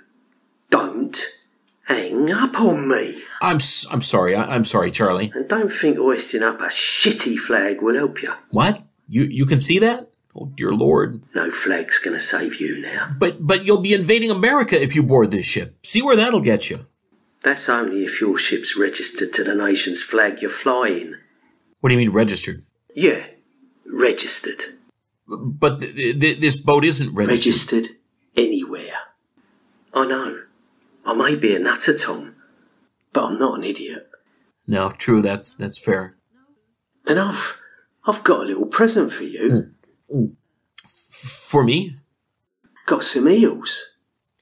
hang 1.96 2.32
up 2.32 2.60
on 2.60 2.88
me. 2.88 3.24
I'm 3.42 3.58
s- 3.58 3.86
I'm 3.92 4.02
sorry. 4.02 4.36
I- 4.36 4.54
I'm 4.56 4.66
sorry, 4.66 4.92
Charlie. 4.92 5.32
And 5.36 5.48
don't 5.48 5.72
think 5.82 5.98
hoisting 5.98 6.44
up 6.44 6.60
a 6.62 6.66
shitty 6.70 7.38
flag 7.38 7.82
will 7.82 7.96
help 7.96 8.22
you. 8.22 8.34
What? 8.50 8.84
You 9.08 9.24
you 9.24 9.46
can 9.46 9.60
see 9.60 9.80
that? 9.80 10.10
Oh 10.36 10.46
dear 10.56 10.72
lord. 10.72 11.22
No 11.36 11.52
flag's 11.52 12.00
gonna 12.00 12.22
save 12.22 12.62
you 12.62 12.82
now. 12.82 13.14
But 13.20 13.46
but 13.46 13.66
you'll 13.66 13.82
be 13.82 13.94
invading 13.94 14.32
America 14.32 14.82
if 14.82 14.96
you 14.96 15.04
board 15.04 15.32
this 15.32 15.46
ship. 15.46 15.76
See 15.84 16.02
where 16.02 16.16
that'll 16.16 16.42
get 16.42 16.70
you. 16.70 16.86
That's 17.44 17.68
only 17.70 18.04
if 18.06 18.22
your 18.22 18.38
ship's 18.38 18.78
registered 18.78 19.34
to 19.34 19.44
the 19.44 19.56
nation's 19.56 20.02
flag 20.02 20.42
you're 20.42 20.52
flying. 20.64 21.16
What 21.80 21.90
do 21.90 21.96
you 21.96 22.00
mean 22.04 22.12
registered? 22.14 22.64
Yeah, 22.96 23.24
registered. 23.86 24.62
But 25.28 25.82
th- 25.82 26.20
th- 26.20 26.40
this 26.40 26.58
boat 26.58 26.86
isn't 26.86 27.14
registered. 27.16 27.54
Registered 27.54 27.88
anywhere. 28.38 28.94
I 29.94 30.06
know. 30.06 30.40
I 31.06 31.14
might 31.14 31.42
be 31.42 31.56
a 31.56 31.60
nutter, 31.60 31.98
Tom, 31.98 32.36
but 33.14 33.24
I'm 33.24 33.40
not 33.40 33.58
an 33.58 33.64
idiot. 33.64 34.08
No, 34.68 34.92
true. 34.92 35.22
That's 35.22 35.52
that's 35.52 35.78
fair. 35.78 36.16
And 37.06 37.20
I've 37.20 37.44
I've 38.06 38.24
got 38.24 38.42
a 38.42 38.46
little 38.46 38.66
present 38.68 39.12
for 39.14 39.24
you. 39.24 39.74
Mm. 40.14 40.16
Mm. 40.16 40.36
For 41.50 41.64
me, 41.64 41.98
Got 42.88 43.04
some 43.04 43.28
eels. 43.30 43.72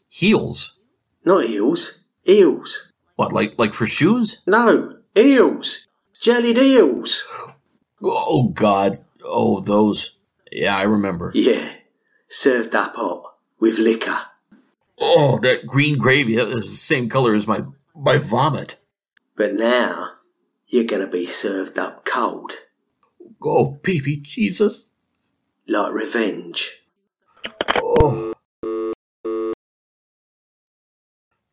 heels. 0.08 0.78
Not 1.26 1.46
eels. 1.46 1.94
Eels. 2.28 2.92
What, 3.16 3.32
like 3.34 3.58
like 3.58 3.74
for 3.74 3.86
shoes? 3.86 4.42
No, 4.48 4.98
eels. 5.18 5.86
Jellied 6.22 6.58
eels. 6.58 7.24
Oh 8.04 8.50
God. 8.50 9.04
Oh, 9.24 9.60
those. 9.62 10.16
Yeah, 10.52 10.78
I 10.78 10.84
remember. 10.84 11.32
Yeah. 11.36 11.74
Served 12.30 12.74
up 12.76 12.96
hot 12.96 13.24
with 13.60 13.78
liquor. 13.78 14.20
Oh, 15.00 15.40
that 15.40 15.66
green 15.66 15.98
gravy 15.98 16.36
is 16.36 16.72
the 16.72 16.78
same 16.78 17.10
color 17.10 17.36
as 17.36 17.48
my 17.48 17.64
my 17.96 18.18
vomit. 18.18 18.80
But 19.36 19.54
now 19.54 20.12
you're 20.68 20.84
gonna 20.84 21.08
be 21.08 21.26
served 21.26 21.78
up 21.78 22.06
cold. 22.06 22.52
Oh, 23.42 23.80
baby 23.84 24.18
Jesus. 24.18 24.90
Like 25.68 25.94
revenge. 25.94 26.72
Oh. 27.76 28.32
Uh, 28.32 28.34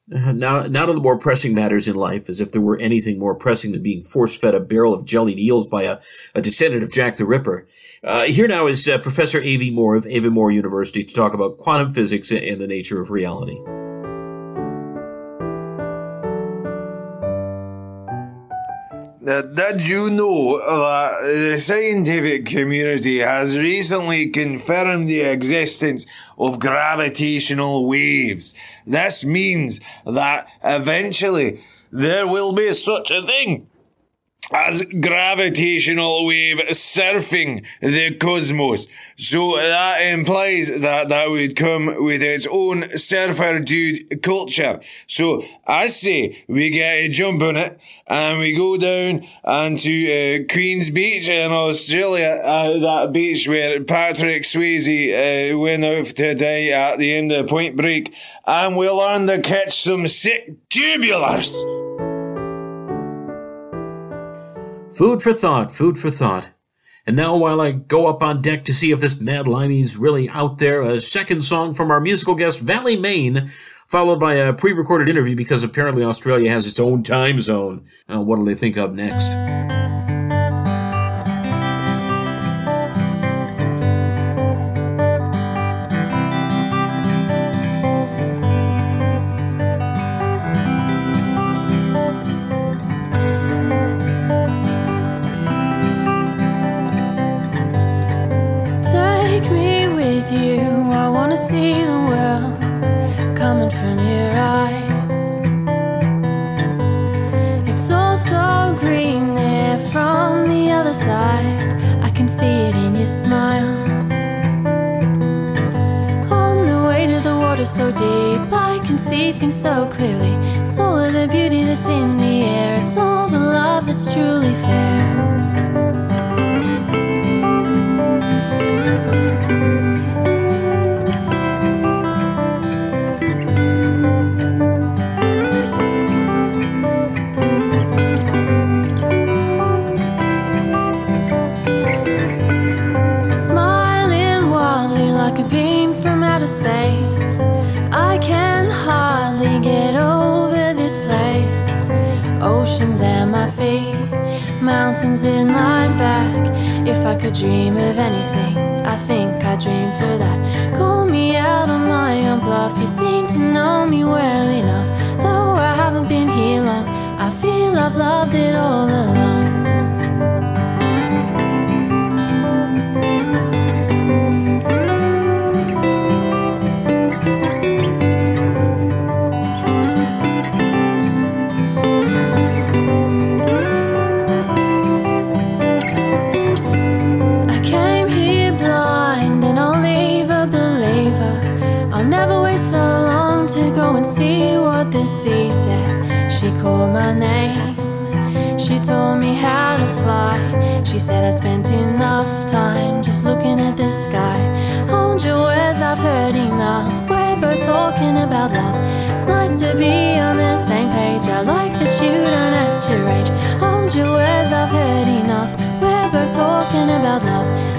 Now, 0.09 0.63
now 0.63 0.87
to 0.87 0.93
the 0.93 1.01
more 1.01 1.19
pressing 1.19 1.53
matters 1.53 1.89
in 1.89 1.97
life, 1.97 2.29
as 2.29 2.41
if 2.41 2.53
there 2.53 2.61
were 2.61 2.79
anything 2.79 3.19
more 3.19 3.35
pressing 3.35 3.73
than 3.73 3.83
being 3.83 4.05
force-fed 4.05 4.55
a 4.55 4.61
barrel 4.61 4.95
of 4.95 5.05
jellied 5.05 5.41
eels 5.41 5.67
by 5.69 5.83
a, 5.83 5.99
a 6.35 6.41
descendant 6.41 6.85
of 6.85 6.93
Jack 6.93 7.17
the 7.17 7.27
Ripper. 7.27 7.67
Uh, 8.05 8.25
here 8.25 8.47
now 8.47 8.69
is 8.69 8.87
uh, 8.87 8.99
Professor 8.99 9.41
A.V. 9.41 9.71
Moore 9.73 9.97
of 9.97 10.07
Avonmore 10.07 10.53
University 10.53 11.03
to 11.03 11.15
talk 11.15 11.35
about 11.35 11.59
quantum 11.59 11.93
physics 11.93 12.31
and 12.31 12.61
the 12.61 12.69
nature 12.69 13.03
of 13.03 13.11
reality. 13.11 13.59
Did 19.27 19.89
you 19.89 20.09
know 20.09 20.57
that 20.59 21.21
the 21.21 21.57
scientific 21.57 22.47
community 22.47 23.19
has 23.19 23.59
recently 23.59 24.29
confirmed 24.29 25.09
the 25.09 25.23
existence 25.23 26.07
of 26.39 26.61
gravitational 26.61 27.89
waves? 27.89 28.55
This 28.87 29.25
means 29.25 29.81
that 30.05 30.49
eventually 30.63 31.59
there 31.91 32.29
will 32.29 32.53
be 32.53 32.73
such 32.73 33.11
a 33.11 33.27
thing 33.27 33.67
as 34.53 34.83
gravitational 35.01 36.25
wave 36.27 36.59
surfing 36.71 37.65
the 37.81 38.15
cosmos. 38.15 38.87
So 39.17 39.57
that 39.57 39.99
implies 39.99 40.69
that 40.69 41.09
that 41.09 41.31
would 41.31 41.57
come 41.57 42.05
with 42.05 42.23
its 42.23 42.47
own 42.51 42.97
surfer 42.97 43.59
dude 43.61 44.23
culture. 44.23 44.81
So 45.07 45.43
I 45.67 45.89
say 45.89 46.45
we 46.49 46.71
get 46.71 46.93
a 46.93 47.09
jump 47.09 47.43
on 47.43 47.57
it 47.57 47.81
and 48.07 48.39
we 48.39 48.53
go 48.53 48.77
down 48.77 49.27
onto 49.43 49.91
uh, 49.91 50.53
Queen's 50.53 50.91
Beach 50.91 51.29
in 51.29 51.51
Australia, 51.51 52.41
uh, 52.45 52.79
that 52.79 53.13
beach 53.13 53.49
where 53.49 53.83
Patrick 53.83 54.45
Swayze 54.45 55.53
uh, 55.53 55.59
went 55.59 55.85
off 55.85 56.15
to 56.15 56.35
die 56.37 56.69
at 56.69 56.99
the 56.99 57.15
end 57.15 57.33
of 57.33 57.49
Point 57.49 57.77
Break, 57.77 58.15
and 58.47 58.77
we'll 58.77 58.97
learn 58.97 59.27
to 59.27 59.41
catch 59.41 59.83
some 59.83 60.07
sick 60.07 60.69
tubulars. 60.69 61.76
Food 64.97 65.23
for 65.23 65.35
thought, 65.35 65.71
food 65.71 65.99
for 65.99 66.11
thought. 66.11 66.49
And 67.07 67.17
now, 67.17 67.37
while 67.37 67.61
I 67.61 67.73
go 67.73 68.07
up 68.07 68.23
on 68.23 68.41
deck 68.41 68.65
to 68.65 68.75
see 68.75 68.93
if 68.93 69.01
this 69.03 69.21
mad 69.21 69.47
limey's 69.47 69.99
really 69.99 70.27
out 70.31 70.57
there, 70.57 70.81
a 70.81 71.03
second 71.03 71.43
song 71.45 71.75
from 71.75 71.91
our 71.91 72.01
musical 72.01 72.35
guest, 72.35 72.61
Valley 72.61 72.97
Maine, 72.97 73.51
followed 73.87 74.19
by 74.19 74.37
a 74.37 74.55
pre 74.55 74.73
recorded 74.73 75.11
interview 75.11 75.37
because 75.37 75.63
apparently 75.63 76.03
Australia 76.03 76.51
has 76.51 76.67
its 76.67 76.81
own 76.81 77.03
time 77.03 77.43
zone. 77.43 77.85
Uh, 78.09 78.23
what'll 78.23 78.47
they 78.47 78.55
think 78.55 78.79
of 78.79 78.95
next? 78.95 79.86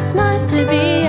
It's 0.01 0.15
nice 0.15 0.45
to 0.45 0.65
be 0.65 1.05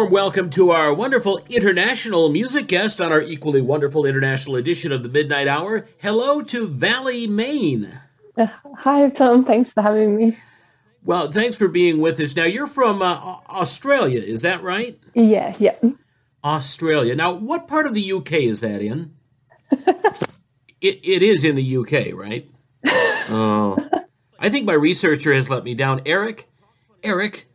warm 0.00 0.12
welcome 0.12 0.48
to 0.48 0.70
our 0.70 0.94
wonderful 0.94 1.38
international 1.50 2.30
music 2.30 2.66
guest 2.66 3.02
on 3.02 3.12
our 3.12 3.20
equally 3.20 3.60
wonderful 3.60 4.06
international 4.06 4.56
edition 4.56 4.92
of 4.92 5.02
the 5.02 5.10
Midnight 5.10 5.46
Hour. 5.46 5.84
Hello 5.98 6.40
to 6.40 6.66
Valley, 6.66 7.26
Maine. 7.26 8.00
Uh, 8.34 8.46
hi, 8.78 9.10
Tom. 9.10 9.44
Thanks 9.44 9.74
for 9.74 9.82
having 9.82 10.16
me. 10.16 10.38
Well, 11.04 11.30
thanks 11.30 11.58
for 11.58 11.68
being 11.68 12.00
with 12.00 12.18
us. 12.18 12.34
Now, 12.34 12.44
you're 12.44 12.66
from 12.66 13.02
uh, 13.02 13.40
Australia, 13.50 14.22
is 14.22 14.40
that 14.40 14.62
right? 14.62 14.98
Yeah, 15.12 15.54
yeah. 15.58 15.76
Australia. 16.42 17.14
Now, 17.14 17.34
what 17.34 17.68
part 17.68 17.86
of 17.86 17.92
the 17.92 18.10
UK 18.10 18.32
is 18.32 18.60
that 18.60 18.80
in? 18.80 19.14
it, 19.70 20.98
it 21.04 21.22
is 21.22 21.44
in 21.44 21.56
the 21.56 21.76
UK, 21.76 22.14
right? 22.14 22.48
Oh. 23.32 23.76
I 24.40 24.48
think 24.48 24.64
my 24.64 24.72
researcher 24.72 25.32
has 25.32 25.48
let 25.50 25.62
me 25.62 25.74
down. 25.74 26.00
Eric? 26.04 26.48
Eric? 27.04 27.49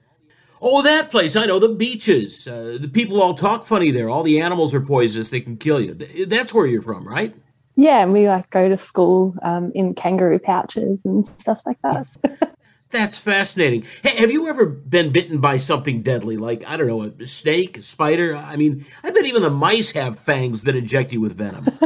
Oh, 0.68 0.82
that 0.82 1.12
place. 1.12 1.36
I 1.36 1.46
know, 1.46 1.60
the 1.60 1.70
beaches. 1.70 2.48
Uh, 2.48 2.80
the 2.82 2.88
people 2.88 3.22
all 3.22 3.36
talk 3.36 3.68
funny 3.68 3.92
there. 3.92 4.10
All 4.10 4.24
the 4.24 4.42
animals 4.42 4.74
are 4.74 4.82
poisonous. 4.82 5.30
They 5.30 5.40
can 5.40 5.58
kill 5.58 5.80
you. 5.80 5.94
That's 5.94 6.56
where 6.56 6.66
you're 6.66 6.82
from, 6.82 7.08
right? 7.08 7.36
Yeah, 7.76 8.02
and 8.02 8.12
we 8.12 8.28
like 8.28 8.50
go 8.50 8.68
to 8.68 8.76
school 8.76 9.36
um, 9.44 9.72
in 9.76 9.94
kangaroo 9.94 10.40
pouches 10.40 11.06
and 11.06 11.28
stuff 11.28 11.62
like 11.68 11.80
that. 11.84 12.56
That's 12.90 13.20
fascinating. 13.20 13.86
Hey, 14.02 14.16
have 14.18 14.32
you 14.32 14.48
ever 14.48 14.66
been 14.66 15.12
bitten 15.12 15.38
by 15.40 15.60
something 15.60 16.02
deadly, 16.02 16.36
like, 16.36 16.68
I 16.68 16.78
don't 16.78 16.88
know, 16.88 17.14
a 17.20 17.28
snake, 17.28 17.78
a 17.78 17.84
spider? 17.84 18.36
I 18.36 18.56
mean, 18.56 18.88
I 19.04 19.12
bet 19.12 19.26
even 19.26 19.44
the 19.44 19.52
mice 19.52 19.92
have 19.92 20.18
fangs 20.18 20.64
that 20.64 20.76
inject 20.76 21.14
you 21.14 21.22
with 21.22 21.38
venom. 21.38 21.78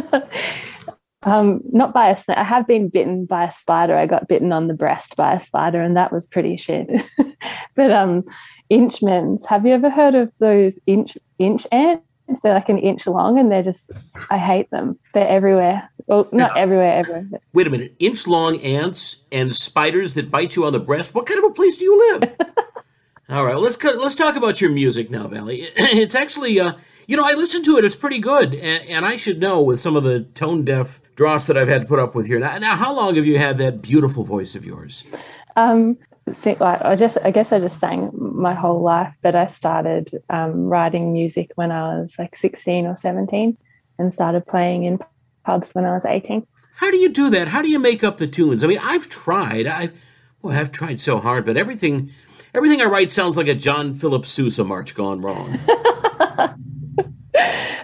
um, 1.24 1.60
not 1.66 1.94
by 1.94 2.12
a 2.12 2.18
snake. 2.18 2.38
I 2.38 2.44
have 2.46 2.66
been 2.66 2.88
bitten 2.88 3.26
by 3.26 3.46
a 3.46 3.52
spider. 3.52 3.98
I 3.98 4.06
got 4.06 4.30
bitten 4.30 4.54
on 4.54 4.68
the 4.68 4.74
breast 4.74 5.18
by 5.18 5.34
a 5.34 5.40
spider, 5.40 5.82
and 5.82 5.98
that 5.98 6.14
was 6.14 6.28
pretty 6.28 6.56
shit. 6.56 6.90
but 7.76 7.92
um, 7.92 8.24
inchmans. 8.72 9.46
Have 9.48 9.66
you 9.66 9.74
ever 9.74 9.90
heard 9.90 10.16
of 10.16 10.32
those 10.40 10.80
inch 10.86 11.18
inch 11.38 11.66
ants? 11.72 12.04
They're 12.44 12.54
like 12.54 12.70
an 12.70 12.78
inch 12.78 13.08
long, 13.08 13.40
and 13.40 13.52
they're 13.52 13.64
just. 13.64 13.92
I 14.30 14.38
hate 14.38 14.70
them. 14.70 15.00
They're 15.14 15.28
everywhere. 15.28 15.90
Well, 16.06 16.28
not 16.32 16.58
everywhere, 16.58 16.94
everywhere. 16.94 17.28
but- 17.30 17.42
Wait 17.54 17.68
a 17.68 17.70
minute. 17.70 17.96
Inch 18.00 18.28
long 18.28 18.60
ants 18.62 19.18
and 19.32 19.56
spiders 19.56 20.14
that 20.16 20.30
bite 20.32 20.56
you 20.56 20.66
on 20.66 20.74
the 20.74 20.80
breast? 20.80 21.14
What 21.16 21.26
kind 21.26 21.40
of 21.44 21.46
a 21.52 21.54
place 21.54 21.78
do 21.78 21.86
you 21.86 21.98
live? 22.20 22.36
All 23.30 23.46
right, 23.46 23.54
well, 23.54 23.62
let's 23.64 23.84
let's 23.84 24.16
talk 24.16 24.36
about 24.36 24.60
your 24.62 24.72
music 24.72 25.10
now, 25.12 25.28
Valley. 25.28 25.68
It's 25.78 26.16
actually, 26.16 26.60
uh, 26.60 26.74
you 27.08 27.16
know, 27.16 27.24
I 27.26 27.34
listened 27.34 27.64
to 27.66 27.78
it. 27.78 27.86
It's 27.86 27.96
pretty 27.96 28.18
good, 28.20 28.56
and, 28.56 28.84
and 28.90 29.06
I 29.06 29.18
should 29.18 29.40
know 29.40 29.62
with 29.62 29.80
some 29.80 29.96
of 29.96 30.04
the 30.04 30.22
tone 30.22 30.64
deaf 30.66 31.00
dross 31.16 31.46
that 31.48 31.56
I've 31.58 31.68
had 31.68 31.84
to 31.84 31.88
put 31.88 32.00
up 32.00 32.16
with 32.16 32.26
here. 32.26 32.40
Now, 32.40 32.58
now, 32.58 32.76
how 32.76 32.92
long 32.94 33.16
have 33.16 33.26
you 33.28 33.38
had 33.38 33.58
that 33.60 33.82
beautiful 33.84 34.24
voice 34.24 34.56
of 34.56 34.66
yours? 34.66 35.04
Um, 35.56 35.98
sing, 36.34 36.58
like 36.60 36.82
I 36.82 36.96
just, 36.96 37.18
I 37.24 37.32
guess 37.32 37.52
I 37.52 37.60
just 37.60 37.80
sang 37.80 38.12
my 38.14 38.54
whole 38.54 38.82
life, 38.82 39.14
but 39.22 39.36
I 39.36 39.48
started 39.48 40.12
um, 40.30 40.68
writing 40.68 41.14
music 41.14 41.52
when 41.56 41.72
I 41.72 42.00
was 42.00 42.18
like 42.18 42.36
sixteen 42.36 42.86
or 42.86 42.96
seventeen, 42.96 43.58
and 43.98 44.14
started 44.14 44.48
playing 44.48 44.84
in 44.84 45.00
pubs 45.46 45.72
when 45.74 45.86
I 45.86 45.94
was 45.94 46.06
eighteen. 46.06 46.46
How 46.76 46.92
do 46.92 46.98
you 46.98 47.10
do 47.10 47.30
that? 47.32 47.50
How 47.50 47.62
do 47.62 47.70
you 47.70 47.80
make 47.80 48.04
up 48.04 48.18
the 48.18 48.28
tunes? 48.28 48.64
I 48.64 48.68
mean, 48.68 48.80
I've 48.82 49.10
tried. 49.10 49.68
I, 49.68 49.90
well, 50.42 50.58
I've 50.58 50.72
tried 50.72 51.00
so 51.00 51.20
hard, 51.20 51.46
but 51.46 51.58
everything, 51.58 52.12
everything 52.54 52.82
I 52.82 52.86
write 52.86 53.12
sounds 53.12 53.36
like 53.36 53.50
a 53.50 53.56
John 53.56 53.94
Philip 53.94 54.26
Sousa 54.26 54.64
march 54.64 54.96
gone 54.96 55.22
wrong. 55.22 55.60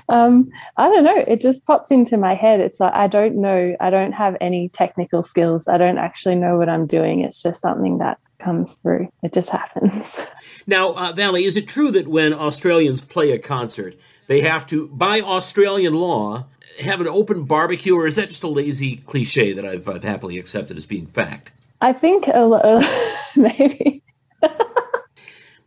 Um, 0.08 0.50
I 0.78 0.88
don't 0.88 1.04
know. 1.04 1.24
It 1.28 1.42
just 1.42 1.66
pops 1.66 1.92
into 1.92 2.18
my 2.18 2.36
head. 2.36 2.60
It's 2.60 2.80
like 2.80 2.94
I 2.94 3.08
don't 3.08 3.38
know. 3.38 3.76
I 3.80 3.90
don't 3.90 4.12
have 4.12 4.38
any 4.40 4.70
technical 4.70 5.24
skills. 5.24 5.68
I 5.68 5.78
don't 5.78 5.98
actually 5.98 6.36
know 6.36 6.58
what 6.58 6.70
I'm 6.70 6.86
doing. 6.86 7.22
It's 7.22 7.42
just 7.42 7.62
something 7.62 7.98
that 8.00 8.20
comes 8.38 8.74
through. 8.74 9.10
It 9.24 9.34
just 9.34 9.50
happens. 9.50 10.16
Now, 10.68 10.96
uh, 10.96 11.12
Valley, 11.12 11.44
is 11.44 11.58
it 11.58 11.68
true 11.68 11.92
that 11.92 12.08
when 12.08 12.34
Australians 12.34 13.06
play 13.06 13.30
a 13.30 13.38
concert, 13.38 13.96
they 14.26 14.42
have 14.42 14.66
to, 14.68 14.88
by 14.88 15.22
Australian 15.22 15.94
law, 15.94 16.48
have 16.84 17.02
an 17.02 17.08
open 17.08 17.44
barbecue, 17.44 17.96
or 17.96 18.08
is 18.08 18.16
that 18.16 18.30
just 18.30 18.42
a 18.42 18.48
lazy 18.48 18.96
cliche 18.96 19.54
that 19.54 19.64
I've, 19.64 19.88
I've 19.88 20.04
happily 20.04 20.40
accepted 20.40 20.76
as 20.76 20.88
being 20.88 21.06
fact? 21.06 21.52
I 21.82 21.94
think 21.94 22.28
a 22.28 22.40
lo- 22.40 22.82
maybe. 23.36 24.02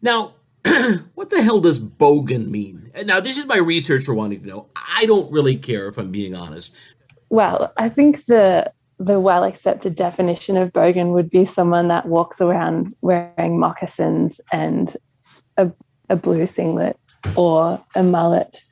Now, 0.01 0.35
what 1.15 1.31
the 1.31 1.43
hell 1.43 1.61
does 1.61 1.81
bogan 1.81 2.49
mean? 2.49 2.91
Now, 3.05 3.21
this 3.21 3.37
is 3.37 3.47
my 3.47 3.57
researcher 3.57 4.15
wanting 4.15 4.43
to 4.43 4.47
know. 4.47 4.69
I 4.77 5.07
don't 5.07 5.31
really 5.33 5.57
care 5.57 5.89
if 5.89 5.99
I'm 5.99 6.13
being 6.13 6.35
honest. 6.35 6.75
Well, 7.31 7.73
I 7.77 7.89
think 7.89 8.27
the 8.27 8.73
the 8.99 9.21
well 9.21 9.45
accepted 9.45 9.95
definition 9.95 10.57
of 10.57 10.73
bogan 10.73 11.13
would 11.13 11.31
be 11.31 11.45
someone 11.45 11.89
that 11.89 12.07
walks 12.07 12.41
around 12.41 12.95
wearing 13.01 13.59
moccasins 13.59 14.41
and 14.53 14.97
a, 15.57 15.71
a 16.09 16.17
blue 16.17 16.47
singlet 16.47 16.99
or 17.37 17.83
a 17.95 18.03
mullet. 18.03 18.63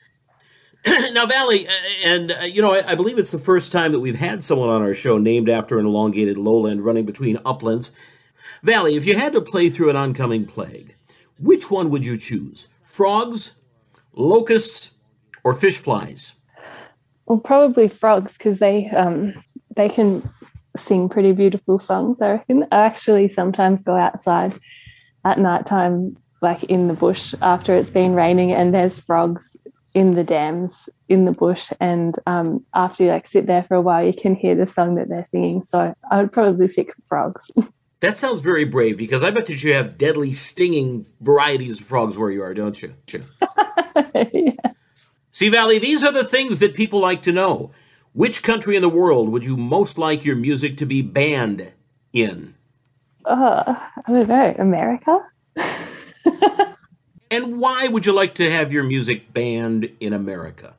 now, 1.13 1.27
Valley, 1.27 1.67
uh, 1.67 1.71
and 2.05 2.33
uh, 2.33 2.45
you 2.45 2.63
know, 2.63 2.73
I, 2.73 2.93
I 2.93 2.95
believe 2.95 3.19
it's 3.19 3.33
the 3.33 3.39
first 3.39 3.73
time 3.73 3.93
that 3.93 4.01
we've 4.01 4.19
had 4.19 4.45
someone 4.45 4.69
on 4.69 4.83
our 4.83 4.95
show 4.95 5.19
named 5.19 5.49
after 5.49 5.79
an 5.79 5.87
elongated 5.87 6.37
lowland 6.37 6.85
running 6.85 7.05
between 7.05 7.39
uplands. 7.45 7.91
Valley, 8.63 8.97
if 8.97 9.05
you 9.05 9.17
had 9.17 9.33
to 9.33 9.41
play 9.41 9.69
through 9.69 9.91
an 9.91 9.97
oncoming 9.97 10.45
plague, 10.45 10.95
which 11.39 11.71
one 11.71 11.91
would 11.91 12.07
you 12.07 12.17
choose? 12.17 12.69
Frogs, 12.85 13.57
locusts, 14.13 14.93
or 15.43 15.55
fish 15.55 15.79
flies? 15.79 16.35
Well, 17.27 17.39
probably 17.39 17.89
frogs 17.89 18.37
because 18.37 18.61
they 18.61 18.89
um, 18.91 19.35
they 19.77 19.89
can 19.89 20.23
sing 20.77 21.09
pretty 21.09 21.33
beautiful 21.33 21.79
songs. 21.79 22.21
I 22.21 22.33
reckon. 22.33 22.65
I 22.73 22.79
actually 22.79 23.29
sometimes 23.29 23.83
go 23.83 23.95
outside 23.95 24.53
at 25.25 25.39
night 25.39 25.67
time, 25.67 26.17
like 26.43 26.65
in 26.65 26.89
the 26.89 26.95
bush 26.95 27.35
after 27.41 27.75
it's 27.75 27.91
been 27.91 28.15
raining, 28.15 28.53
and 28.53 28.75
there's 28.75 28.99
frogs 28.99 29.57
in 29.95 30.15
the 30.15 30.25
dams 30.25 30.89
in 31.09 31.25
the 31.25 31.33
bush. 31.33 31.73
And 31.81 32.15
um, 32.27 32.65
after 32.75 33.05
you 33.05 33.11
like 33.11 33.27
sit 33.27 33.47
there 33.47 33.63
for 33.63 33.75
a 33.75 33.81
while, 33.81 34.05
you 34.05 34.13
can 34.13 34.35
hear 34.35 34.55
the 34.55 34.67
song 34.67 34.97
that 34.97 35.09
they're 35.09 35.25
singing. 35.25 35.65
So 35.65 35.95
I 36.11 36.21
would 36.21 36.33
probably 36.33 36.69
pick 36.69 36.93
frogs. 37.09 37.51
That 38.01 38.19
sounds 38.19 38.43
very 38.43 38.67
brave 38.67 38.99
because 38.99 39.25
I 39.25 39.31
bet 39.31 39.47
that 39.47 39.65
you 39.65 39.73
have 39.73 39.97
deadly 39.97 40.35
stinging 40.35 41.07
varieties 41.23 41.81
of 41.81 41.87
frogs 41.87 42.19
where 42.19 42.31
you 42.31 42.43
are, 42.43 42.53
don't 42.53 42.81
you? 42.83 42.93
See, 45.31 45.49
Valley, 45.49 45.79
these 45.79 46.05
are 46.05 46.13
the 46.13 46.23
things 46.23 46.59
that 46.59 46.75
people 46.75 47.01
like 47.01 47.23
to 47.23 47.33
know. 47.33 47.71
Which 48.17 48.43
country 48.43 48.77
in 48.77 48.83
the 48.83 48.89
world 48.89 49.29
would 49.29 49.45
you 49.45 49.57
most 49.57 49.99
like 49.99 50.25
your 50.25 50.37
music 50.37 50.79
to 50.79 50.87
be 50.87 51.03
banned 51.03 51.73
in? 52.13 52.55
Uh, 53.27 53.77
I 54.07 54.11
don't 54.11 54.29
know, 54.29 54.55
America. 54.59 55.19
And 57.31 57.59
why 57.59 57.89
would 57.89 58.07
you 58.07 58.13
like 58.13 58.37
to 58.37 58.51
have 58.51 58.73
your 58.73 58.85
music 58.85 59.33
banned 59.33 59.91
in 59.99 60.13
America? 60.13 60.75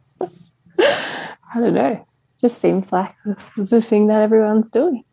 I 0.79 1.35
don't 1.55 1.73
know. 1.73 2.07
Just 2.39 2.61
seems 2.61 2.91
like 2.91 3.13
the 3.57 3.81
thing 3.81 4.07
that 4.07 4.21
everyone's 4.21 4.71
doing. 4.71 5.03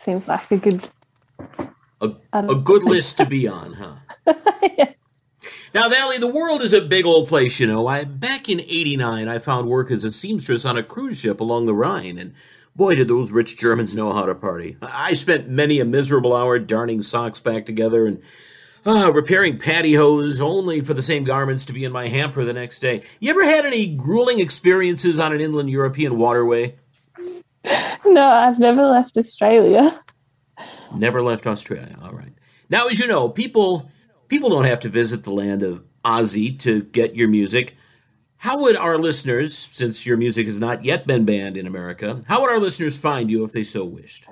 Seems 0.00 0.26
like 0.26 0.50
a 0.50 0.56
good. 0.56 0.90
A, 2.00 2.10
a 2.32 2.56
good 2.56 2.82
list 2.82 3.18
to 3.18 3.26
be 3.26 3.46
on, 3.46 3.74
huh? 3.74 4.34
Now, 5.74 5.88
Valley, 5.88 6.18
the 6.18 6.28
world 6.30 6.60
is 6.60 6.74
a 6.74 6.82
big 6.82 7.06
old 7.06 7.28
place, 7.28 7.58
you 7.58 7.66
know. 7.66 7.86
I 7.86 8.04
back 8.04 8.48
in 8.48 8.60
'89, 8.60 9.26
I 9.26 9.38
found 9.38 9.68
work 9.68 9.90
as 9.90 10.04
a 10.04 10.10
seamstress 10.10 10.64
on 10.64 10.76
a 10.76 10.82
cruise 10.82 11.20
ship 11.20 11.40
along 11.40 11.66
the 11.66 11.74
Rhine, 11.74 12.18
and 12.18 12.34
boy, 12.76 12.94
did 12.94 13.08
those 13.08 13.32
rich 13.32 13.56
Germans 13.56 13.94
know 13.94 14.12
how 14.12 14.26
to 14.26 14.34
party. 14.34 14.76
I 14.82 15.14
spent 15.14 15.48
many 15.48 15.80
a 15.80 15.84
miserable 15.84 16.36
hour 16.36 16.58
darning 16.58 17.02
socks 17.02 17.40
back 17.40 17.64
together 17.64 18.06
and 18.06 18.22
Ah, 18.84 19.10
repairing 19.14 19.58
pantyhose 19.58 20.40
only 20.40 20.80
for 20.80 20.92
the 20.92 21.02
same 21.02 21.22
garments 21.22 21.64
to 21.64 21.72
be 21.72 21.84
in 21.84 21.92
my 21.92 22.08
hamper 22.08 22.44
the 22.44 22.52
next 22.52 22.80
day. 22.80 23.02
You 23.20 23.30
ever 23.30 23.44
had 23.44 23.64
any 23.64 23.86
grueling 23.86 24.40
experiences 24.40 25.20
on 25.20 25.32
an 25.32 25.40
inland 25.40 25.70
European 25.70 26.18
waterway? 26.18 26.74
No, 28.04 28.26
I've 28.26 28.58
never 28.58 28.84
left 28.86 29.16
Australia. 29.16 29.96
Never 30.96 31.22
left 31.22 31.46
Australia. 31.46 31.96
All 32.02 32.10
right. 32.10 32.32
Now, 32.68 32.88
as 32.88 32.98
you 32.98 33.06
know, 33.06 33.28
people 33.28 33.88
people 34.32 34.48
don't 34.48 34.64
have 34.64 34.80
to 34.80 34.88
visit 34.88 35.24
the 35.24 35.30
land 35.30 35.62
of 35.62 35.84
Ozzy 36.06 36.58
to 36.60 36.84
get 36.84 37.14
your 37.14 37.28
music. 37.28 37.76
How 38.38 38.58
would 38.62 38.76
our 38.76 38.96
listeners, 38.96 39.54
since 39.54 40.06
your 40.06 40.16
music 40.16 40.46
has 40.46 40.58
not 40.58 40.86
yet 40.86 41.06
been 41.06 41.26
banned 41.26 41.58
in 41.58 41.66
America, 41.66 42.24
how 42.26 42.40
would 42.40 42.48
our 42.48 42.58
listeners 42.58 42.96
find 42.96 43.30
you 43.30 43.44
if 43.44 43.52
they 43.52 43.62
so 43.62 43.84
wished? 43.84 44.26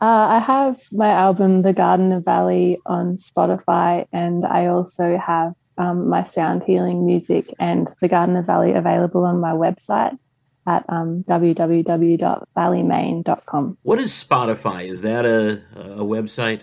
Uh, 0.00 0.26
I 0.30 0.38
have 0.38 0.80
my 0.90 1.10
album, 1.10 1.60
The 1.60 1.74
Garden 1.74 2.12
of 2.12 2.24
Valley, 2.24 2.78
on 2.86 3.18
Spotify, 3.18 4.06
and 4.10 4.46
I 4.46 4.68
also 4.68 5.18
have 5.18 5.52
um, 5.76 6.08
my 6.08 6.24
sound 6.24 6.62
healing 6.62 7.04
music 7.04 7.52
and 7.58 7.92
The 8.00 8.08
Garden 8.08 8.36
of 8.36 8.46
Valley 8.46 8.72
available 8.72 9.26
on 9.26 9.38
my 9.38 9.52
website 9.52 10.18
at 10.66 10.86
um, 10.88 11.26
www.valleymain.com. 11.28 13.78
What 13.82 13.98
is 13.98 14.12
Spotify? 14.12 14.88
Is 14.88 15.02
that 15.02 15.26
a, 15.26 15.60
a 15.74 16.04
website? 16.04 16.62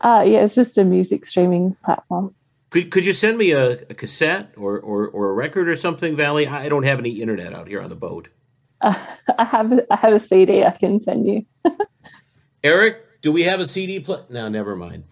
Uh, 0.00 0.24
yeah, 0.26 0.44
it's 0.44 0.54
just 0.54 0.78
a 0.78 0.84
music 0.84 1.26
streaming 1.26 1.76
platform. 1.84 2.34
Could, 2.70 2.90
could 2.90 3.06
you 3.06 3.12
send 3.12 3.38
me 3.38 3.52
a, 3.52 3.72
a 3.72 3.94
cassette 3.94 4.52
or, 4.56 4.80
or, 4.80 5.06
or 5.08 5.30
a 5.30 5.32
record 5.32 5.68
or 5.68 5.76
something, 5.76 6.16
Valley? 6.16 6.46
I 6.46 6.68
don't 6.68 6.82
have 6.82 6.98
any 6.98 7.20
internet 7.22 7.52
out 7.52 7.68
here 7.68 7.80
on 7.80 7.88
the 7.88 7.96
boat. 7.96 8.30
Uh, 8.80 8.94
I 9.38 9.44
have 9.44 9.72
I 9.90 9.96
have 9.96 10.12
a 10.12 10.20
CD 10.20 10.64
I 10.64 10.70
can 10.72 11.00
send 11.00 11.26
you. 11.26 11.46
Eric, 12.64 13.22
do 13.22 13.30
we 13.30 13.42
have 13.44 13.60
a 13.60 13.66
CD 13.66 14.00
play? 14.00 14.22
No, 14.28 14.48
never 14.48 14.74
mind. 14.74 15.04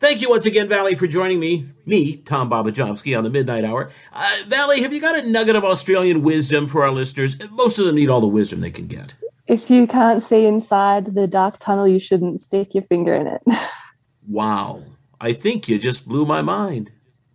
Thank 0.00 0.20
you 0.20 0.28
once 0.28 0.44
again, 0.44 0.68
Valley, 0.68 0.96
for 0.96 1.06
joining 1.06 1.40
me, 1.40 1.68
me, 1.86 2.16
Tom 2.16 2.50
Bobajobski, 2.50 3.16
on 3.16 3.24
the 3.24 3.30
Midnight 3.30 3.64
Hour. 3.64 3.90
Uh, 4.12 4.36
Valley, 4.46 4.82
have 4.82 4.92
you 4.92 5.00
got 5.00 5.16
a 5.16 5.28
nugget 5.28 5.56
of 5.56 5.64
Australian 5.64 6.22
wisdom 6.22 6.66
for 6.66 6.82
our 6.82 6.90
listeners? 6.90 7.36
Most 7.50 7.78
of 7.78 7.86
them 7.86 7.94
need 7.94 8.10
all 8.10 8.20
the 8.20 8.26
wisdom 8.26 8.60
they 8.60 8.70
can 8.70 8.86
get. 8.86 9.14
If 9.46 9.70
you 9.70 9.86
can't 9.86 10.22
see 10.22 10.46
inside 10.46 11.14
the 11.14 11.26
dark 11.26 11.58
tunnel, 11.58 11.86
you 11.86 12.00
shouldn't 12.00 12.40
stick 12.40 12.74
your 12.74 12.84
finger 12.84 13.14
in 13.14 13.26
it. 13.26 13.42
wow. 14.28 14.82
I 15.20 15.32
think 15.32 15.68
you 15.68 15.78
just 15.78 16.06
blew 16.08 16.26
my 16.26 16.42
mind. 16.42 16.90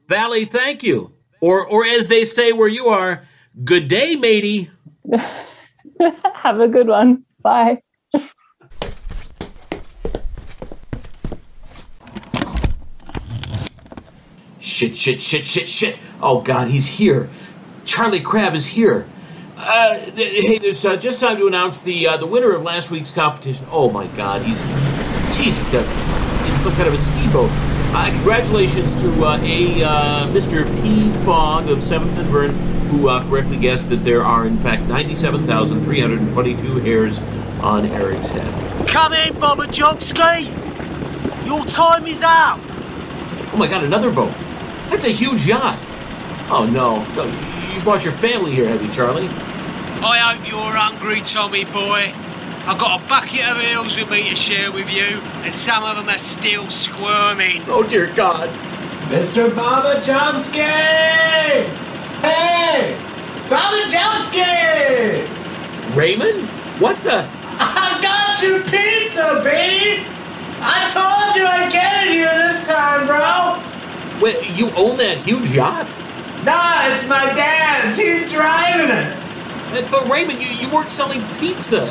Valley, 0.08 0.46
thank 0.46 0.84
you. 0.84 1.14
Or, 1.42 1.66
or 1.66 1.86
as 1.86 2.08
they 2.08 2.26
say 2.26 2.52
where 2.52 2.68
you 2.68 2.88
are, 2.88 3.24
good 3.64 3.88
day, 3.88 4.16
matey. 4.16 4.70
Have 6.36 6.60
a 6.60 6.68
good 6.68 6.88
one. 6.88 7.24
Bye. 7.42 7.82
Shit, 14.60 14.96
shit, 14.98 15.22
shit, 15.22 15.46
shit, 15.46 15.68
shit. 15.68 15.98
Oh, 16.22 16.42
God, 16.42 16.68
he's 16.68 16.88
here. 16.88 17.30
Charlie 17.86 18.20
Crab 18.20 18.54
is 18.54 18.68
here. 18.68 19.08
Uh, 19.58 20.00
th- 20.00 20.46
hey, 20.46 20.58
there's 20.58 20.86
uh, 20.86 20.96
just 20.96 21.20
time 21.20 21.38
to 21.38 21.48
announce 21.48 21.82
the 21.82 22.08
uh, 22.08 22.16
the 22.16 22.26
winner 22.26 22.56
of 22.56 22.64
last 22.64 22.92
week's 22.92 23.12
competition. 23.12 23.66
Oh 23.72 23.90
my 23.92 24.08
God, 24.16 24.42
he's 24.42 24.58
Jesus, 25.38 25.68
got 25.68 25.86
in 25.86 26.29
some 26.60 26.74
kind 26.74 26.88
of 26.88 26.94
a 26.94 26.98
speedboat. 26.98 27.50
Uh, 27.92 28.12
congratulations 28.12 28.94
to 29.02 29.08
uh, 29.24 29.40
a 29.42 29.84
uh, 29.84 30.28
Mr. 30.28 30.66
P. 30.82 31.10
Fogg 31.26 31.70
of 31.70 31.82
Seventh 31.82 32.18
and 32.18 32.28
Vern, 32.28 32.54
who 32.90 33.08
uh, 33.08 33.28
correctly 33.30 33.58
guessed 33.58 33.90
that 33.90 34.04
there 34.04 34.24
are 34.24 34.46
in 34.46 34.58
fact 34.58 34.84
ninety-seven 34.84 35.46
thousand 35.46 35.82
three 35.84 36.00
hundred 36.00 36.20
and 36.20 36.30
twenty-two 36.32 36.80
hairs 36.80 37.20
on 37.62 37.86
Eric's 37.88 38.28
head. 38.28 38.88
Come 38.88 39.14
in, 39.14 39.40
Bobber 39.40 39.66
Jobski. 39.68 40.46
Your 41.46 41.66
time 41.66 42.06
is 42.06 42.22
up. 42.22 42.60
Oh 43.52 43.56
my 43.58 43.68
God, 43.68 43.84
another 43.84 44.12
boat. 44.12 44.34
That's 44.90 45.06
a 45.06 45.12
huge 45.12 45.46
yacht. 45.46 45.80
Oh 46.52 46.70
no, 46.72 47.06
no, 47.16 47.26
you 47.74 47.82
brought 47.82 48.04
your 48.04 48.14
family 48.14 48.52
here, 48.52 48.68
have 48.68 48.84
you, 48.84 48.92
Charlie? 48.92 49.28
I 50.02 50.36
hope 50.36 50.48
you're 50.48 50.76
hungry, 50.76 51.22
Tommy 51.22 51.64
boy. 51.66 52.14
I've 52.68 52.78
got 52.78 53.02
a 53.02 53.10
bucket 53.10 53.46
of 53.48 53.62
eels 53.62 53.98
with 53.98 54.12
me 54.12 54.30
to 54.30 54.36
share 54.36 54.72
with 54.72 54.90
you, 54.92 55.20
and 55.44 55.52
some 55.54 55.84
of 55.84 55.96
them 55.96 56.08
are 56.10 56.18
still 56.18 56.70
squirming. 56.70 57.64
Oh 57.68 57.86
dear 57.88 58.14
God. 58.14 58.50
Mr. 59.10 59.54
Baba 59.56 60.00
Jomsky! 60.02 60.60
Hey! 62.22 62.96
Baba 63.50 63.78
Jomsky! 63.90 65.26
Raymond? 65.96 66.48
What 66.80 67.02
the? 67.02 67.28
I 67.62 68.00
got 68.04 68.44
you 68.44 68.62
pizza, 68.70 69.42
B! 69.44 70.04
I 70.62 70.90
told 70.94 71.36
you 71.36 71.46
I'd 71.48 71.72
get 71.72 72.06
it 72.06 72.12
here 72.12 72.26
this 72.48 72.68
time, 72.68 73.08
bro! 73.08 73.58
Wait, 74.22 74.38
you 74.60 74.70
own 74.78 74.98
that 74.98 75.18
huge 75.26 75.52
yacht? 75.52 75.88
Nah, 76.46 76.88
it's 76.94 77.08
my 77.10 77.26
dad's. 77.34 77.98
He's 77.98 78.32
driving 78.32 78.90
it. 78.92 79.18
Uh, 79.74 79.88
But 79.92 80.08
Raymond, 80.12 80.40
you, 80.40 80.68
you 80.68 80.74
weren't 80.74 80.90
selling 80.90 81.22
pizza. 81.40 81.88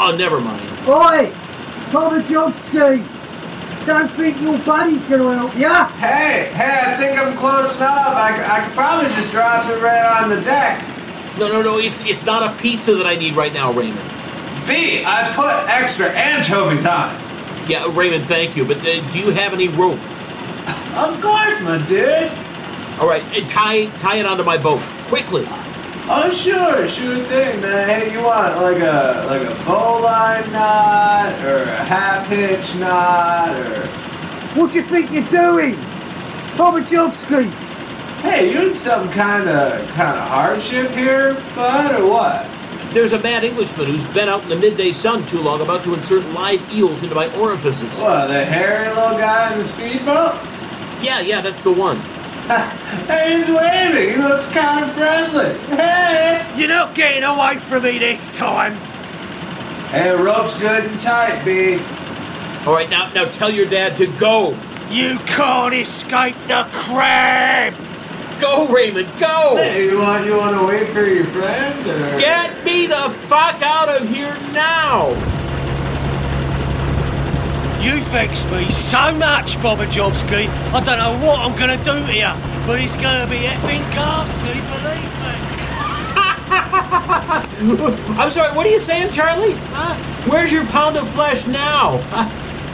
Oh, 0.00 0.14
never 0.16 0.40
mind. 0.40 0.62
Oi! 0.86 1.32
Baba 1.92 2.22
Jobski! 2.22 3.04
Don't 3.84 4.08
think 4.12 4.40
your 4.40 4.56
buddy's 4.58 5.02
gonna 5.04 5.34
help 5.34 5.56
ya! 5.56 5.88
Hey, 5.98 6.52
hey, 6.54 6.82
I 6.86 6.96
think 6.96 7.18
I'm 7.18 7.36
close 7.36 7.78
enough. 7.78 8.14
I, 8.14 8.58
I 8.58 8.64
could 8.64 8.74
probably 8.74 9.08
just 9.16 9.32
drop 9.32 9.66
it 9.68 9.82
right 9.82 10.22
on 10.22 10.30
the 10.30 10.40
deck. 10.42 10.84
No, 11.36 11.48
no, 11.48 11.62
no, 11.62 11.78
it's 11.78 12.04
it's 12.04 12.24
not 12.24 12.42
a 12.48 12.56
pizza 12.60 12.94
that 12.94 13.06
I 13.06 13.16
need 13.16 13.34
right 13.34 13.52
now, 13.52 13.72
Raymond. 13.72 14.08
B, 14.68 15.02
I 15.04 15.32
put 15.34 15.68
extra 15.68 16.10
anchovies 16.10 16.86
on 16.86 17.14
it. 17.16 17.68
Yeah, 17.68 17.90
Raymond, 17.92 18.26
thank 18.26 18.56
you. 18.56 18.64
But 18.64 18.78
uh, 18.78 19.00
do 19.12 19.18
you 19.18 19.30
have 19.30 19.52
any 19.52 19.66
rope? 19.68 19.98
Of 20.94 21.20
course, 21.20 21.60
my 21.62 21.84
dude. 21.88 22.30
All 23.00 23.08
right, 23.08 23.24
uh, 23.32 23.48
tie 23.48 23.86
tie 23.98 24.18
it 24.18 24.26
onto 24.26 24.44
my 24.44 24.58
boat 24.58 24.80
quickly. 25.06 25.44
Oh 26.10 26.30
sure, 26.30 26.88
sure 26.88 27.16
thing, 27.24 27.60
man. 27.60 27.86
Hey, 27.86 28.10
you 28.12 28.22
want 28.24 28.56
like 28.56 28.78
a 28.78 29.26
like 29.26 29.42
a 29.42 29.64
bowline 29.66 30.50
knot 30.52 31.34
or 31.44 31.64
a 31.64 31.84
half 31.84 32.26
hitch 32.28 32.74
knot 32.76 33.50
or 33.50 33.86
What 34.58 34.72
do 34.72 34.78
you 34.78 34.84
think 34.84 35.12
you're 35.12 35.22
doing? 35.24 35.74
Baba 36.56 36.80
Jobski! 36.80 37.50
Hey, 38.22 38.50
you 38.50 38.68
in 38.68 38.72
some 38.72 39.10
kind 39.10 39.50
of 39.50 39.86
kind 39.90 40.16
of 40.16 40.26
hardship 40.28 40.90
here, 40.92 41.34
bud, 41.54 42.00
or 42.00 42.08
what? 42.08 42.48
There's 42.94 43.12
a 43.12 43.22
mad 43.22 43.44
Englishman 43.44 43.86
who's 43.86 44.06
been 44.06 44.30
out 44.30 44.42
in 44.44 44.48
the 44.48 44.56
midday 44.56 44.92
sun 44.92 45.26
too 45.26 45.42
long 45.42 45.60
about 45.60 45.84
to 45.84 45.92
insert 45.92 46.24
live 46.30 46.72
eels 46.72 47.02
into 47.02 47.14
my 47.14 47.30
orifices. 47.38 48.00
What, 48.00 48.28
the 48.28 48.46
hairy 48.46 48.88
little 48.88 49.18
guy 49.18 49.52
in 49.52 49.58
the 49.58 49.64
speedboat? 49.64 50.36
Yeah, 51.02 51.20
yeah, 51.20 51.42
that's 51.42 51.62
the 51.62 51.72
one. 51.72 52.00
Hey, 53.08 53.36
he's 53.36 53.48
waving. 53.48 54.14
He 54.14 54.16
looks 54.16 54.50
kind 54.52 54.84
of 54.84 54.92
friendly. 54.92 55.58
Hey! 55.76 56.50
You're 56.56 56.68
not 56.68 56.94
getting 56.94 57.22
away 57.22 57.56
from 57.56 57.82
me 57.82 57.98
this 57.98 58.28
time. 58.36 58.74
Hey, 59.90 60.10
rope's 60.14 60.58
good 60.58 60.84
and 60.84 61.00
tight, 61.00 61.42
B. 61.44 61.74
All 62.66 62.74
right, 62.74 62.88
now 62.90 63.10
now 63.12 63.24
tell 63.26 63.50
your 63.50 63.68
dad 63.68 63.96
to 63.98 64.06
go. 64.18 64.56
You 64.90 65.18
can't 65.20 65.74
escape 65.74 66.36
the 66.46 66.66
crab. 66.72 67.74
Go, 68.40 68.68
Raymond, 68.68 69.08
go! 69.18 69.56
Hey, 69.56 69.86
you 69.86 69.98
want 69.98 70.24
you 70.24 70.36
want 70.36 70.58
to 70.58 70.66
wait 70.66 70.88
for 70.88 71.04
your 71.04 71.24
friend? 71.26 71.86
Or? 71.86 72.18
Get 72.18 72.64
me 72.64 72.86
the 72.86 73.10
fuck 73.26 73.60
out 73.62 74.00
of 74.00 74.08
here 74.08 74.36
now! 74.52 75.37
You 77.80 78.02
vex 78.06 78.44
me 78.50 78.68
so 78.72 79.12
much, 79.14 79.60
Bobber 79.62 79.86
Jobski. 79.86 80.48
I 80.74 80.84
don't 80.84 80.98
know 80.98 81.16
what 81.24 81.38
I'm 81.38 81.56
gonna 81.56 81.76
do 81.84 82.04
to 82.04 82.12
you, 82.12 82.32
but 82.66 82.80
it's 82.80 82.96
gonna 82.96 83.26
be 83.30 83.46
effing 83.46 83.80
ghastly, 83.94 84.60
believe 84.66 85.14
me. 85.22 85.58
I'm 88.18 88.30
sorry, 88.30 88.56
what 88.56 88.66
are 88.66 88.70
you 88.70 88.80
saying, 88.80 89.12
Charlie? 89.12 89.52
Huh? 89.70 89.94
Where's 90.28 90.50
your 90.50 90.64
pound 90.66 90.96
of 90.96 91.08
flesh 91.10 91.46
now? 91.46 92.00
Uh, 92.10 92.28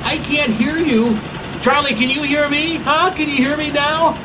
I 0.04 0.18
can't 0.24 0.52
hear 0.52 0.78
you. 0.78 1.18
Charlie, 1.60 1.92
can 1.92 2.08
you 2.08 2.22
hear 2.22 2.48
me? 2.48 2.76
Huh? 2.76 3.14
Can 3.14 3.28
you 3.28 3.36
hear 3.36 3.58
me 3.58 3.72
now? 3.72 4.18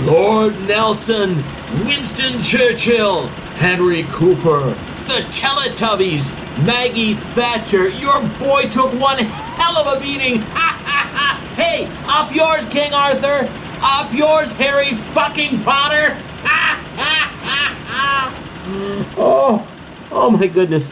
Lord 0.00 0.60
Nelson, 0.62 1.44
Winston 1.84 2.42
Churchill, 2.42 3.28
Henry 3.58 4.02
Cooper, 4.08 4.76
the 5.12 5.20
Teletubbies, 5.24 6.32
Maggie 6.64 7.12
Thatcher. 7.12 7.90
Your 7.90 8.18
boy 8.38 8.62
took 8.70 8.90
one 8.98 9.18
hell 9.18 9.76
of 9.76 9.94
a 9.94 10.00
beating. 10.00 10.40
hey, 11.54 11.86
up 12.06 12.34
yours, 12.34 12.64
King 12.70 12.94
Arthur. 12.94 13.46
Up 13.82 14.10
yours, 14.14 14.52
Harry 14.52 14.94
fucking 15.12 15.62
Potter. 15.64 16.16
oh, 19.18 19.68
oh 20.10 20.30
my 20.30 20.46
goodness. 20.46 20.88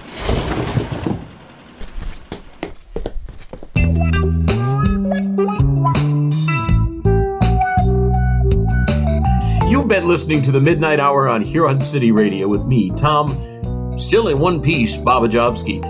You've 9.71 9.89
been 9.89 10.07
listening 10.07 10.43
to 10.43 10.53
the 10.53 10.61
Midnight 10.61 11.01
Hour 11.01 11.27
on 11.27 11.41
Huron 11.41 11.81
City 11.81 12.13
Radio 12.13 12.49
with 12.49 12.67
me, 12.67 12.91
Tom, 12.91 13.50
still 14.01 14.29
in 14.29 14.39
one 14.39 14.61
piece, 14.61 14.97
Baba 14.97 15.29
Jobski. 15.29 15.81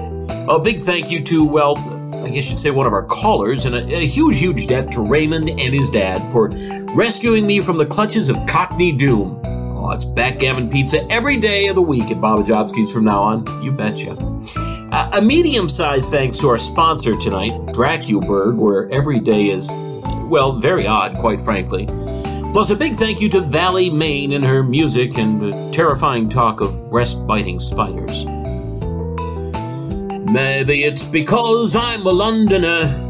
A 0.48 0.58
big 0.58 0.80
thank 0.80 1.10
you 1.10 1.22
to, 1.24 1.46
well, 1.46 1.78
I 2.24 2.30
guess 2.30 2.50
you'd 2.50 2.58
say 2.58 2.70
one 2.70 2.86
of 2.86 2.92
our 2.92 3.04
callers, 3.04 3.64
and 3.64 3.74
a, 3.74 3.78
a 3.78 4.06
huge, 4.06 4.38
huge 4.38 4.66
debt 4.66 4.90
to 4.92 5.02
Raymond 5.02 5.48
and 5.48 5.74
his 5.74 5.90
dad 5.90 6.20
for 6.32 6.50
rescuing 6.94 7.46
me 7.46 7.60
from 7.60 7.78
the 7.78 7.86
clutches 7.86 8.28
of 8.28 8.36
Cockney 8.46 8.92
Doom. 8.92 9.40
Oh, 9.44 9.90
it's 9.92 10.04
backgammon 10.04 10.68
pizza 10.68 11.08
every 11.10 11.36
day 11.36 11.68
of 11.68 11.76
the 11.76 11.82
week 11.82 12.10
at 12.10 12.20
Baba 12.20 12.42
Jobski's 12.42 12.92
from 12.92 13.04
now 13.04 13.22
on. 13.22 13.62
You 13.62 13.72
betcha. 13.72 14.16
Uh, 14.92 15.10
a 15.14 15.22
medium 15.22 15.68
sized 15.68 16.10
thanks 16.10 16.40
to 16.40 16.48
our 16.48 16.58
sponsor 16.58 17.16
tonight, 17.16 17.52
Dracuberg, 17.68 18.56
where 18.56 18.90
every 18.90 19.20
day 19.20 19.50
is, 19.50 19.70
well, 20.24 20.58
very 20.58 20.86
odd, 20.86 21.16
quite 21.16 21.40
frankly. 21.40 21.86
Plus, 22.52 22.70
a 22.70 22.76
big 22.76 22.96
thank 22.96 23.20
you 23.20 23.28
to 23.28 23.40
Valley 23.40 23.90
Maine 23.90 24.32
and 24.32 24.44
her 24.44 24.64
music 24.64 25.18
and 25.18 25.52
terrifying 25.72 26.28
talk 26.28 26.60
of 26.60 26.90
breast 26.90 27.24
biting 27.26 27.60
spiders. 27.60 28.24
Maybe 30.30 30.82
it's 30.84 31.04
because 31.04 31.76
I'm 31.76 32.04
a 32.04 32.10
Londoner 32.10 33.06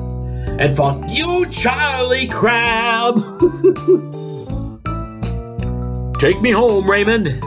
and 0.58 0.76
fuck 0.76 1.00
you, 1.08 1.46
Charlie 1.50 2.28
Crab. 2.28 3.16
take 6.18 6.40
me 6.42 6.50
home, 6.50 6.88
Raymond. 6.88 7.40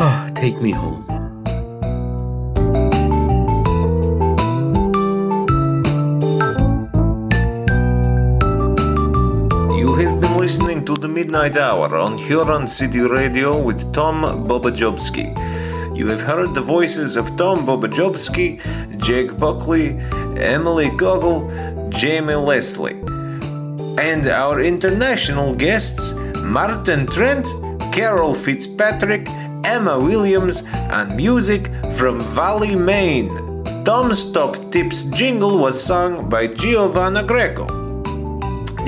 Ah, 0.00 0.28
take 0.34 0.60
me 0.60 0.72
home. 0.72 1.07
Midnight 11.28 11.58
Hour 11.58 11.94
on 11.98 12.16
Huron 12.16 12.66
City 12.66 13.00
Radio 13.00 13.60
with 13.60 13.92
Tom 13.92 14.22
Bobajobski. 14.48 15.26
You 15.94 16.06
have 16.06 16.22
heard 16.22 16.54
the 16.54 16.62
voices 16.62 17.16
of 17.16 17.36
Tom 17.36 17.66
Bobajobski, 17.66 18.96
Jake 18.96 19.36
Buckley, 19.36 19.98
Emily 20.40 20.88
Goggle, 20.96 21.42
Jamie 21.90 22.34
Leslie, 22.34 22.98
and 24.00 24.26
our 24.26 24.62
international 24.62 25.54
guests 25.54 26.14
Martin 26.42 27.06
Trent, 27.06 27.46
Carol 27.92 28.32
Fitzpatrick, 28.32 29.28
Emma 29.66 29.98
Williams, 30.00 30.62
and 30.72 31.14
music 31.14 31.70
from 31.92 32.20
Valley, 32.20 32.74
Maine. 32.74 33.28
Tom's 33.84 34.32
Top 34.32 34.72
Tips 34.72 35.02
jingle 35.02 35.58
was 35.58 35.78
sung 35.78 36.30
by 36.30 36.46
Giovanna 36.46 37.22
Greco. 37.22 37.87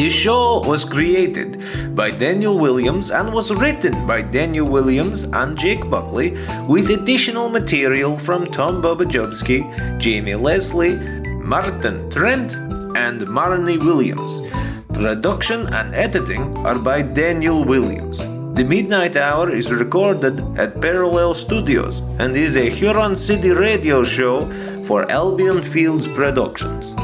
This 0.00 0.14
show 0.14 0.62
was 0.64 0.82
created 0.82 1.60
by 1.94 2.10
Daniel 2.10 2.58
Williams 2.58 3.10
and 3.10 3.30
was 3.34 3.52
written 3.52 4.06
by 4.06 4.22
Daniel 4.22 4.66
Williams 4.66 5.24
and 5.24 5.58
Jake 5.58 5.90
Buckley 5.90 6.30
with 6.66 6.88
additional 6.88 7.50
material 7.50 8.16
from 8.16 8.46
Tom 8.46 8.80
Bobajobski, 8.80 9.60
Jamie 9.98 10.36
Leslie, 10.36 10.96
Martin 11.44 12.08
Trent, 12.08 12.54
and 12.96 13.20
Marnie 13.28 13.78
Williams. 13.78 14.48
Production 14.88 15.66
and 15.74 15.94
editing 15.94 16.56
are 16.64 16.78
by 16.78 17.02
Daniel 17.02 17.62
Williams. 17.62 18.20
The 18.56 18.64
Midnight 18.64 19.16
Hour 19.16 19.50
is 19.50 19.70
recorded 19.70 20.40
at 20.56 20.80
Parallel 20.80 21.34
Studios 21.34 22.00
and 22.18 22.34
is 22.34 22.56
a 22.56 22.70
Huron 22.70 23.14
City 23.14 23.50
radio 23.50 24.02
show 24.02 24.40
for 24.86 25.04
Albion 25.10 25.62
Fields 25.62 26.08
Productions. 26.08 26.94